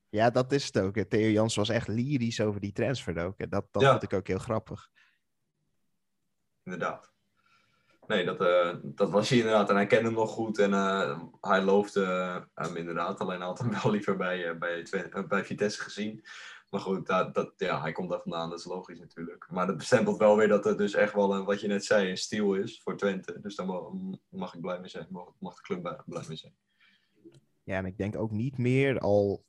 [0.09, 0.97] Ja, dat is het ook.
[0.97, 3.39] Theo Jansen was echt lyrisch over die transfer ook.
[3.39, 3.91] En dat, dat ja.
[3.91, 4.89] vond ik ook heel grappig.
[6.65, 7.13] Inderdaad.
[8.07, 9.69] Nee, dat, uh, dat was hij inderdaad.
[9.69, 10.73] En hij kende hem nog goed en
[11.41, 12.05] hij loofde
[12.55, 13.21] hem inderdaad.
[13.21, 14.87] Alleen had hem wel liever bij, bij,
[15.29, 16.25] bij Vitesse gezien.
[16.69, 19.47] Maar goed, dat, dat, ja, hij komt daar vandaan, dat is logisch natuurlijk.
[19.51, 22.11] Maar dat bestempelt wel weer dat het dus echt wel, een, wat je net zei,
[22.11, 23.41] een stiel is voor Twente.
[23.41, 23.67] Dus daar
[24.29, 26.55] mag, ik blij mee zijn, mag, mag de club blij, mee zijn.
[27.63, 29.47] Ja, en ik denk ook niet meer, al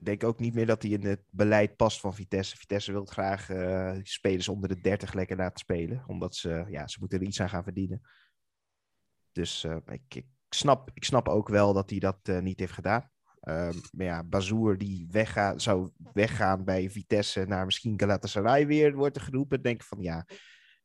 [0.00, 2.56] denk ook niet meer dat hij in het beleid past van Vitesse.
[2.56, 6.96] Vitesse wil graag eh, spelers onder de 30 lekker laten spelen, omdat ze, ja, ze
[7.00, 8.00] moeten er iets aan gaan verdienen.
[9.32, 12.72] Dus eh, ik, ik, snap, ik snap ook wel dat hij dat eh, niet heeft
[12.72, 13.10] gedaan.
[13.40, 19.16] Ehm, maar ja, Bazoer die wegga zou weggaan bij Vitesse naar misschien Galatasaray weer, wordt
[19.16, 19.62] er geroepen.
[19.62, 20.26] Denk ik van ja,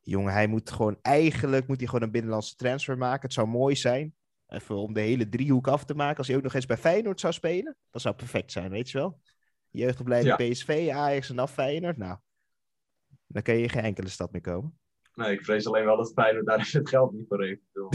[0.02, 3.22] jongen, hij moet gewoon eigenlijk moet hij gewoon een binnenlandse transfer maken.
[3.22, 4.14] Het zou mooi zijn,
[4.48, 6.18] even om de hele driehoek af te maken.
[6.18, 8.98] Als hij ook nog eens bij Feyenoord zou spelen, dat zou perfect zijn, weet je
[8.98, 9.20] wel.
[9.70, 10.50] Jeugdopleiding Ja.
[10.50, 11.98] PSV, Ajax en dan Feyenoord.
[11.98, 12.18] Nou,
[13.28, 14.78] dan kan je in geen enkele stad meer komen.
[15.16, 17.62] Nee, ik vrees alleen wel dat Feyenoord daar het geld niet voor heeft.
[17.72, 17.90] Bedoel,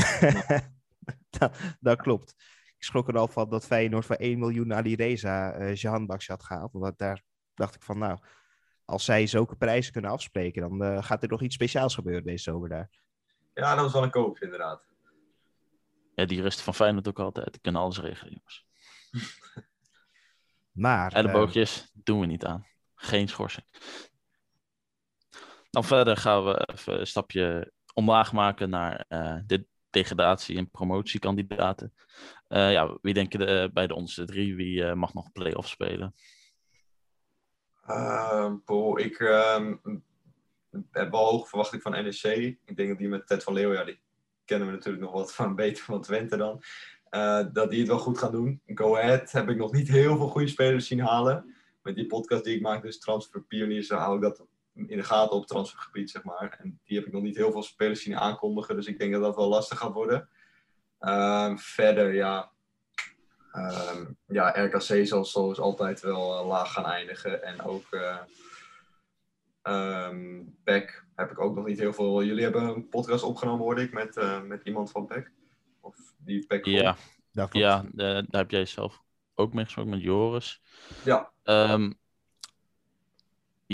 [1.38, 2.34] dat, dat klopt.
[2.78, 6.32] Ik schrok er al van dat Feyenoord voor 1 miljoen Ali Reza eh Jahan Bakshi
[6.32, 6.72] had gehaald.
[6.72, 7.22] Want daar
[7.54, 8.18] dacht ik van, nou,
[8.84, 12.42] als zij zulke prijzen kunnen afspreken, dan eh, gaat er nog iets speciaals gebeuren deze
[12.42, 12.90] zomer daar.
[13.54, 14.86] Ja, dat was wel een koopje inderdaad.
[16.14, 17.52] Ja, die rust van Feyenoord ook altijd.
[17.52, 18.66] Die kunnen alles regelen, jongens.
[20.72, 22.66] Maar, En de boogjes doen we niet aan.
[22.94, 23.66] Geen schorsing.
[25.70, 31.94] Dan verder gaan we even een stapje omlaag maken naar eh, de degradatie- en promotiekandidaten.
[32.48, 34.54] Eh, ja, wie denken de, bij de onderste drie?
[34.54, 36.14] Wie eh, mag nog play-off spelen?
[38.64, 39.76] Poh, ik ehm,
[40.90, 42.22] heb wel hoge verwachting van NEC.
[42.64, 44.00] Ik denk dat die met Ted van Leeuwen, ja, die
[44.44, 46.62] kennen we natuurlijk nog wat van beter van Twente dan.
[47.08, 48.62] Eh, dat die het wel goed gaan doen.
[48.66, 51.54] Go Ahead heb ik nog niet heel veel goede spelers zien halen.
[51.82, 54.46] Met die podcast die ik maak, dus Transfer Pioniers, hou ik dat
[54.86, 56.56] in de gaten op transfergebied, zeg maar.
[56.60, 59.22] En die heb ik nog niet heel veel spelers zien aankondigen, dus ik denk dat
[59.22, 60.28] dat wel lastig gaat worden.
[60.98, 62.52] Ehm, verder, ja,
[63.52, 67.42] Ehm, ja, RKC zal zoals altijd wel eh, laag gaan eindigen.
[67.42, 68.18] En ook eh
[69.62, 72.24] ehm, Beck heb ik ook nog niet heel veel.
[72.24, 75.30] Jullie hebben een podcast opgenomen, hoorde ik, met, eh, met iemand van Beck.
[75.80, 76.64] Of die Beck.
[76.64, 76.96] Ja,
[77.50, 79.02] ja daar heb jij zelf
[79.34, 80.62] ook mee gesproken met Joris.
[81.04, 81.92] Ja, Ehm,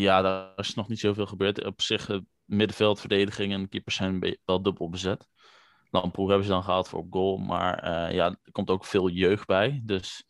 [0.03, 1.64] ja, daar is nog niet zoveel gebeurd.
[1.64, 5.28] Op zich, het middenveld, verdediging en keepers zijn wel dubbel bezet.
[5.90, 7.36] Lamproe hebben ze dan gehaald voor goal.
[7.36, 9.80] Maar eh, ja, er komt ook veel jeugd bij.
[9.84, 10.24] Dus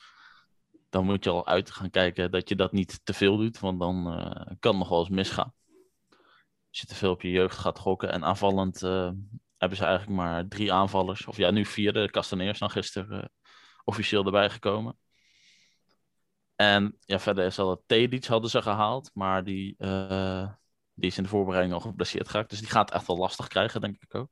[0.91, 3.59] dan moet je al uit gaan kijken dat je dat niet te veel doet.
[3.59, 5.55] Want dan eh, kan nog wel eens misgaan.
[6.69, 8.13] Als je te veel op je jeugd gaat gokken.
[8.13, 9.11] En aanvallend eh,
[9.59, 11.27] hebben ze eigenlijk maar drie aanvallers.
[11.27, 11.93] Of ja, nu vier.
[11.93, 13.29] De Castaneers dan gisteren eh,
[13.85, 14.97] officieel erbij gekomen.
[16.57, 20.49] En ja, verder is al het Tedic hadden ze gehaald, maar die, eh,
[20.95, 22.51] die is in de voorbereiding al geblesseerd geraakt.
[22.51, 24.29] Dus die gaat het echt wel lastig krijgen, denk ik ook.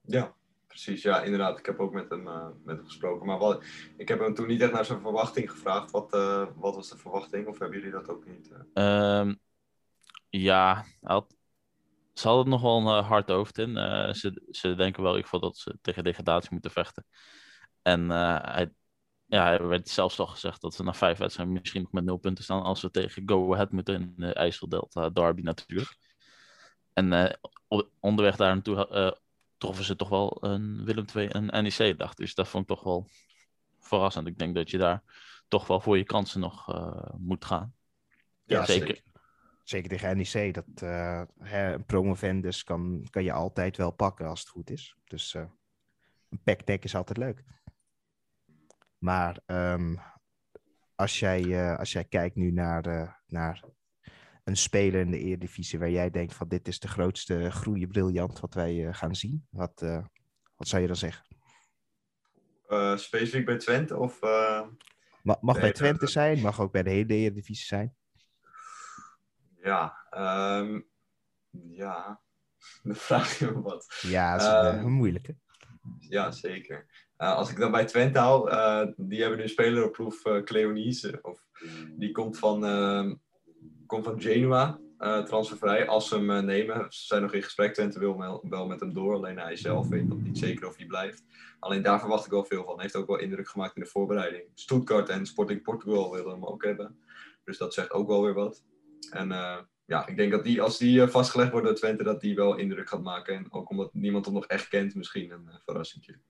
[0.00, 0.34] ja,
[0.66, 1.02] precies.
[1.02, 1.58] Ja, inderdaad.
[1.58, 3.26] Ik heb ook met hem, eh, met hem gesproken.
[3.26, 3.64] Maar wat,
[3.96, 5.90] ik heb hem toen niet echt naar zijn verwachting gevraagd.
[5.90, 7.46] Wat, eh, wat was de verwachting?
[7.46, 8.52] Of hebben jullie dat ook niet?
[8.72, 9.18] eh?
[9.18, 9.34] Ehm,
[10.28, 11.36] ja, had,
[12.12, 13.74] ze hadden nog wel een hard hoofd in.
[14.14, 17.06] Ze, ze denken wel in ieder geval dat ze tegen degradatie moeten vechten.
[17.82, 18.72] En hij,
[19.26, 22.16] ja, er werd zelfs al gezegd dat ze na vijf wedstrijden misschien nog met nul
[22.16, 25.96] punten staan als we tegen Go Ahead moeten in de IJsseldelta Derby natuurlijk.
[26.92, 27.34] En eh,
[28.00, 29.12] onderweg daar naartoe eh,
[29.56, 32.14] troffen ze toch wel een Willem II en NEC dag.
[32.14, 33.08] Dus dat vond ik toch wel
[33.80, 34.26] verrassend.
[34.26, 35.02] Ik denk dat je daar
[35.48, 37.74] toch wel voor je kansen nog eh, moet gaan.
[38.44, 39.02] Ja, zeker.
[39.62, 40.54] Zeker tegen NEC.
[40.54, 40.80] Dat,
[41.38, 44.96] hè, een promovendus kan, kan je altijd wel pakken als het goed is.
[45.04, 47.44] Dus een pack is altijd leuk.
[49.04, 49.96] Maar ehm,
[50.94, 53.64] als, jij, eh, als jij kijkt nu naar, eh, naar
[54.44, 58.40] een speler in de Eredivisie waar jij denkt van dit is de grootste groeien briljant
[58.40, 59.46] wat wij eh, gaan zien.
[59.50, 59.80] Wat,
[60.56, 61.26] wat zou je dan zeggen?
[62.98, 63.96] Specifiek bij Twente?
[63.96, 64.20] Of,
[65.22, 67.96] Ma- mag bij Twente zijn, mag ook bij de hele Eredivisie zijn.
[69.62, 70.80] ja, ehm,
[71.50, 72.22] ja.
[72.82, 73.98] Dan vraag je me wat.
[74.00, 75.36] Ja, dat is een, eh, Ehm, een moeilijke.
[75.98, 77.03] Ja, zeker.
[77.16, 80.42] Als ik dan bij Twente hou, eh, die hebben nu een speler op proef, eh
[80.42, 81.18] Cleonice.
[81.22, 81.46] Of,
[81.96, 83.14] die komt van, ehm,
[83.86, 85.88] komt van Genua, eh, transfervrij.
[85.88, 87.74] Als ze hem nemen, ze zijn nog in gesprek.
[87.74, 90.76] Twente wil wel, wel met hem door, alleen hij zelf weet nog niet zeker of
[90.76, 91.24] hij blijft.
[91.58, 92.74] Alleen daar verwacht ik wel veel van.
[92.74, 94.44] Hij heeft ook wel indruk gemaakt in de voorbereiding.
[94.54, 96.98] Stuttgart en Sporting Portugal willen hem ook hebben.
[97.44, 98.64] Dus dat zegt ook wel weer wat.
[99.10, 99.28] En
[99.86, 102.88] ja, ik denk dat die, als die vastgelegd wordt door Twente, dat die wel indruk
[102.88, 103.34] gaat maken.
[103.34, 106.20] En ook omdat niemand hem nog echt kent, misschien een uh, verrassingje.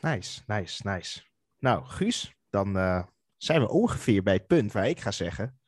[0.00, 1.22] Nice, nice, nice.
[1.58, 3.02] Nou, Guus, dan eh,
[3.36, 5.60] zijn we ongeveer bij het punt waar ik ga zeggen: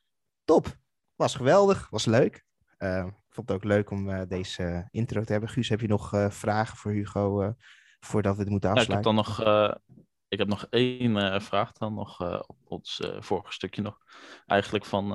[0.44, 0.76] top,
[1.14, 2.44] was geweldig, was leuk.
[2.76, 5.50] Eh, ik vond het ook leuk om eh, deze intro te hebben.
[5.50, 7.54] Guus, heb je nog vragen voor Hugo
[8.00, 9.24] voordat we het moeten Ja, ik heb afsluiten?
[9.24, 13.98] dan nog, ik heb nog één vraag dan nog op ons vorige stukje nog.
[14.46, 15.12] Eigenlijk van,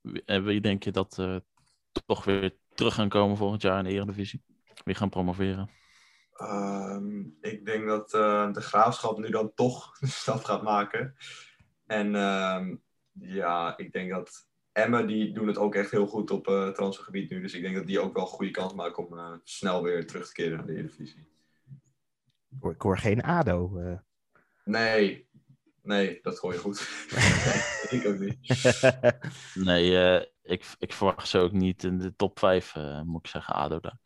[0.00, 1.40] wie, wie denk je dat
[2.06, 4.42] toch weer terug gaan komen volgend jaar in de Eredivisie?
[4.84, 5.70] Wie gaan promoveren?
[6.36, 11.14] Ehm, ik denk dat eh, de graafschap nu dan toch de stap gaat maken.
[11.86, 12.76] En ehm,
[13.12, 17.30] ja, ik denk dat Emmen, die doen het ook echt heel goed op eh transfergebied
[17.30, 17.40] nu.
[17.40, 20.06] Dus ik denk dat die ook wel een goede kans maken om eh, snel weer
[20.06, 21.28] terug te keren naar de Eredivisie.
[22.50, 23.78] Ik hoor, ik hoor geen ADO.
[23.78, 23.98] eh.
[24.64, 25.28] Nee,
[25.82, 26.88] nee, dat gooi je goed.
[27.90, 28.36] nee, ik ook niet.
[29.54, 33.30] Nee, eh, ik, ik verwacht ze ook niet in de top 5, eh, moet ik
[33.30, 33.98] zeggen, ADO daar.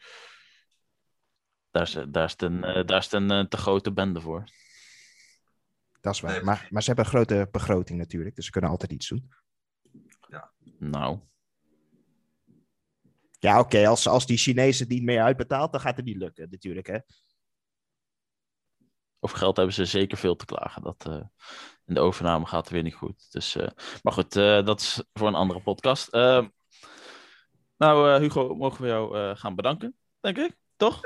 [1.70, 4.20] Daar is, daar is het een, eh, daar is het een eh, te grote bende
[4.20, 4.44] voor.
[6.00, 6.32] dat is waar.
[6.32, 6.42] Nee.
[6.42, 9.32] Maar, maar ze hebben een grote begroting natuurlijk, dus ze kunnen altijd iets doen.
[10.78, 11.18] Nou,
[13.38, 16.48] Ja, oké, als, als die Chinezen het niet meer uitbetaalt, dan gaat het niet lukken
[16.50, 16.98] natuurlijk, hè.
[19.20, 20.82] over geld hebben ze zeker veel te klagen.
[20.82, 21.24] Dat, eh,
[21.86, 23.32] in de overname gaat het weer niet goed.
[23.32, 23.68] Dus, eh,
[24.02, 26.08] maar goed, eh, dat is voor een andere podcast.
[26.08, 26.46] Eh,
[27.76, 30.56] nou, eh, Hugo, mogen we jou eh, gaan bedanken, denk ik?
[30.80, 31.00] Toch?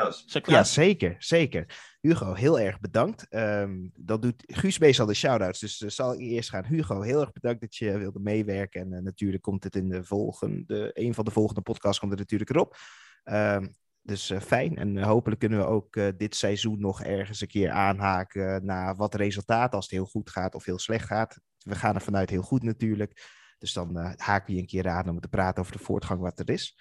[0.55, 1.97] Ja, zeker, zeker.
[2.01, 3.27] Hugo, heel erg bedankt.
[3.29, 6.65] Ehm, dat doet Guus meestal de shout-outs, dus eh, zal ik eerst gaan.
[6.65, 8.81] Hugo, heel erg bedankt dat je wilde meewerken.
[8.81, 12.19] En eh, natuurlijk komt het in de volgende, een van de volgende podcasts komt er
[12.19, 12.77] natuurlijk erop.
[13.25, 13.67] Ehm,
[14.05, 14.77] dus eh, fijn.
[14.77, 19.15] En hopelijk kunnen we ook eh, dit seizoen nog ergens een keer aanhaken naar wat
[19.15, 21.39] resultaat, als het heel goed gaat of heel slecht gaat.
[21.59, 23.43] We gaan er vanuit heel goed natuurlijk.
[23.59, 26.21] Dus dan eh, haken we je een keer aan om te praten over de voortgang
[26.21, 26.79] wat er is.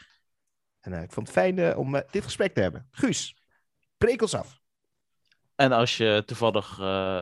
[0.84, 2.88] En eh, ik vond het fijn eh, om eh, dit gesprek te hebben.
[2.92, 3.38] Guus,
[3.98, 4.60] breek ons af.
[5.56, 7.22] En als je toevallig eh,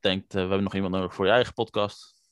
[0.00, 2.22] denkt, we hebben nog iemand nodig voor je eigen podcast,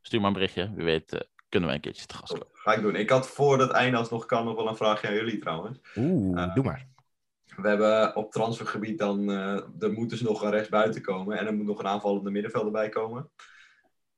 [0.00, 0.72] stuur maar een berichtje.
[0.74, 2.46] Wie weet, kunnen wij een keertje te gast komen.
[2.52, 2.96] Ga ik doen.
[2.96, 5.78] Ik had voor dat einde alsnog kan nog wel een vraagje aan jullie trouwens.
[5.96, 6.90] Oeh, Eh, doe maar.
[7.56, 11.54] We hebben op transfergebied dan, eh, er moet dus nog een rechtsbuiten komen en er
[11.54, 13.30] moet nog een aanvallende middenvelder bij komen.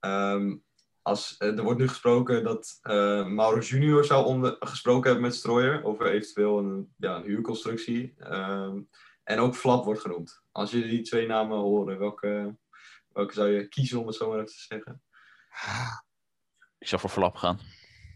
[0.01, 0.57] Ehm,
[1.05, 5.35] als, eh, er wordt nu gesproken dat eh Mauro Junior zou onder, gesproken hebben met
[5.35, 8.15] Strooier over eventueel een, ja, een huurconstructie.
[8.19, 8.81] Ehm,
[9.25, 10.43] en ook Flap wordt genoemd.
[10.53, 12.57] Als jullie die twee namen horen, welke,
[13.09, 15.03] welke zou je kiezen om het zo maar even te zeggen?
[16.79, 17.59] Ik zou voor Flap gaan.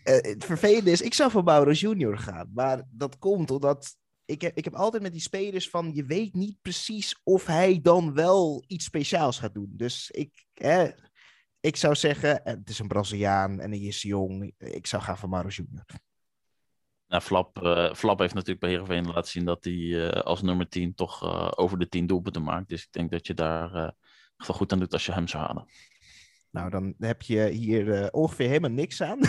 [0.03, 2.51] Eh, het vervelende is, ik zou voor Mauro Junior gaan.
[2.55, 6.35] Maar dat komt omdat ik heb, ik heb altijd met die spelers van, je weet
[6.35, 9.73] niet precies of hij dan wel iets speciaals gaat doen.
[9.77, 10.89] Dus ik, eh,
[11.61, 14.53] ik zou zeggen, eh, het is een Braziliaan en hij is jong.
[14.59, 15.85] Ik zou gaan voor Mauro Junior.
[17.07, 20.69] Nou, Flap, eh, Flap heeft natuurlijk bij Heerenveen laten zien dat hij eh, als nummer
[20.69, 21.23] 10 toch
[21.59, 22.69] over de 10 doelpunten maakt.
[22.69, 23.95] Dus ik denk dat je daar
[24.37, 25.69] echt goed aan doet als je hem zou halen.
[26.51, 29.19] Nou, dan heb je hier eh, ongeveer helemaal niks aan.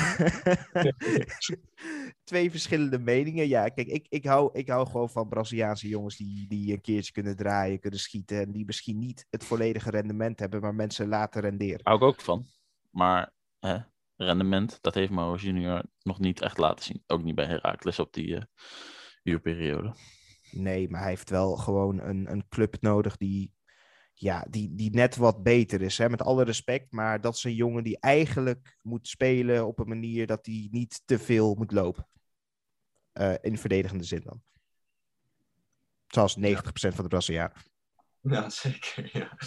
[2.23, 3.47] Twee verschillende meningen.
[3.47, 7.11] Ja, kijk, ik, ik, hou, ik hou gewoon van Braziliaanse jongens die, die een keertje
[7.11, 8.41] kunnen draaien, kunnen schieten.
[8.41, 11.79] En die misschien niet het volledige rendement hebben, maar mensen laten renderen.
[11.83, 12.45] Hou ik ook van.
[12.89, 13.77] Maar hè,
[14.15, 17.03] rendement, dat heeft Mauro Junior nog niet echt laten zien.
[17.07, 18.41] Ook niet bij Heracles op die eh
[19.23, 19.95] uurperiode.
[20.51, 23.53] Nee, maar hij heeft wel gewoon een, een club nodig die,
[24.21, 25.97] ja, die, die net wat beter is.
[25.97, 26.09] Hè?
[26.09, 30.27] Met alle respect, maar dat is een jongen die eigenlijk moet spelen op een manier
[30.27, 32.07] dat hij niet te veel moet lopen.
[33.11, 34.41] Eh, in verdedigende zin dan.
[36.07, 37.57] Zoals 90% van de Brazilianen.
[38.21, 39.09] Ja, zeker.
[39.13, 39.37] Ja.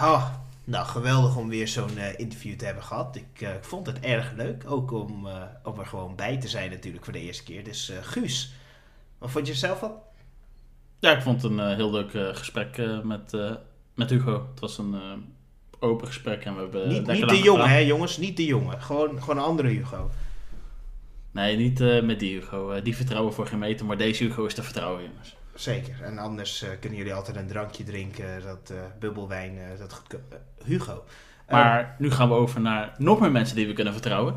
[0.00, 3.16] Oh, nou, geweldig om weer zo'n eh, interview te hebben gehad.
[3.16, 4.70] Ik, eh, ik vond het erg leuk.
[4.70, 7.64] Ook om, eh, om er gewoon bij te zijn natuurlijk voor de eerste keer.
[7.64, 8.54] Dus eh, Guus,
[9.18, 10.02] wat vond je zelf van?
[11.04, 13.36] Ja, ik vond het een eh, heel leuk eh, gesprek eh, met,
[13.94, 14.46] met Hugo.
[14.50, 14.96] Het was een
[15.78, 18.16] open gesprek en we hebben niet de jongen, hè jongens?
[18.16, 18.82] Niet de jongen.
[18.82, 20.10] Gewoon, gewoon een andere Hugo.
[21.30, 22.82] Nee, niet met die Hugo.
[22.82, 25.36] Die vertrouwen voor geen meter, maar deze Hugo is te vertrouwen, jongens.
[25.54, 26.02] Zeker.
[26.02, 28.42] En anders kunnen jullie altijd een drankje drinken.
[28.42, 30.02] Dat bubbelwijn, dat
[30.64, 31.04] Hugo.
[31.48, 34.36] Maar nu gaan we over naar nog meer mensen die we kunnen vertrouwen.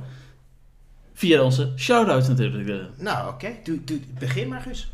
[1.14, 2.90] Via onze shout-outs natuurlijk.
[2.98, 3.56] Nou, oké.
[3.64, 4.92] Doe, doe, begin maar, Guus.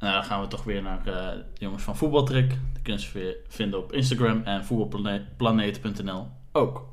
[0.00, 2.48] Nou, dan gaan we toch weer naar eh, de jongens van Voetbaltrick.
[2.48, 6.88] Die kunnen ze weer vinden op Instagram en voetbalplaneet.nl ook.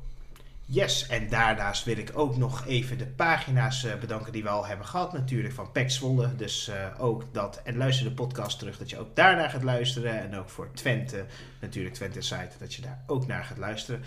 [0.64, 4.66] Yes, en daarnaast wil ik ook nog even de pagina's eh, bedanken die we al
[4.66, 5.12] hebben gehad.
[5.12, 6.36] Natuurlijk van Pek Zwolle.
[6.36, 7.60] Dus eh, ook dat.
[7.64, 10.20] En luister de podcast terug dat je ook daarnaar gaat luisteren.
[10.20, 11.24] En ook voor Twente,
[11.60, 14.02] natuurlijk Twente Site, dat je daar ook naar gaat luisteren.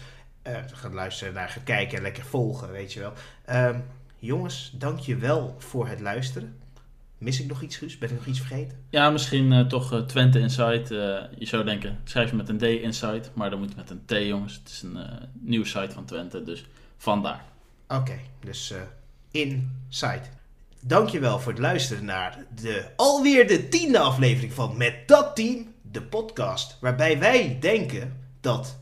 [0.74, 3.14] Gaat luisteren, naar gaat kijken en lekker volgen, weet je wel.
[3.46, 3.80] Ehm,
[4.20, 6.61] jongens, dank je wel voor het luisteren.
[7.22, 7.98] Mis ik nog iets, Guus?
[7.98, 8.78] Ben ik nog iets vergeten?
[8.90, 10.92] Ja, misschien eh, toch eh, Twente Insight.
[10.92, 10.98] Eh,
[11.38, 14.06] je zou denken, schrijf je met een D Insight, maar dan moet je met een
[14.06, 14.54] T, jongens.
[14.54, 14.98] Het is een
[15.40, 16.66] nieuwe site van Twente, dus
[16.98, 17.46] vandaar.
[17.88, 18.82] Oké, dus eh
[19.32, 20.22] Inside.
[20.80, 25.74] Dankjewel voor het luisteren naar de alweer de tiende aflevering van Met Dat Team.
[25.82, 28.80] de podcast waarbij wij denken dat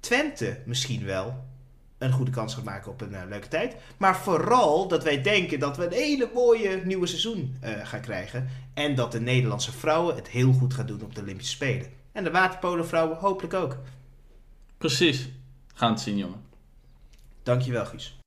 [0.00, 1.44] Twente misschien wel
[2.00, 3.76] een goede kans gaat maken op een eh, leuke tijd.
[3.96, 8.48] Maar vooral dat wij denken dat we een hele mooie nieuwe seizoen eh, gaan krijgen.
[8.74, 11.86] En dat de Nederlandse vrouwen het heel goed gaan doen op de Olympische Spelen.
[12.12, 13.76] En de waterpolenvrouwen hopelijk ook.
[14.78, 15.28] Precies.
[15.74, 16.42] Gaan het zien, jongen.
[17.42, 18.19] Dankjewel, Guus.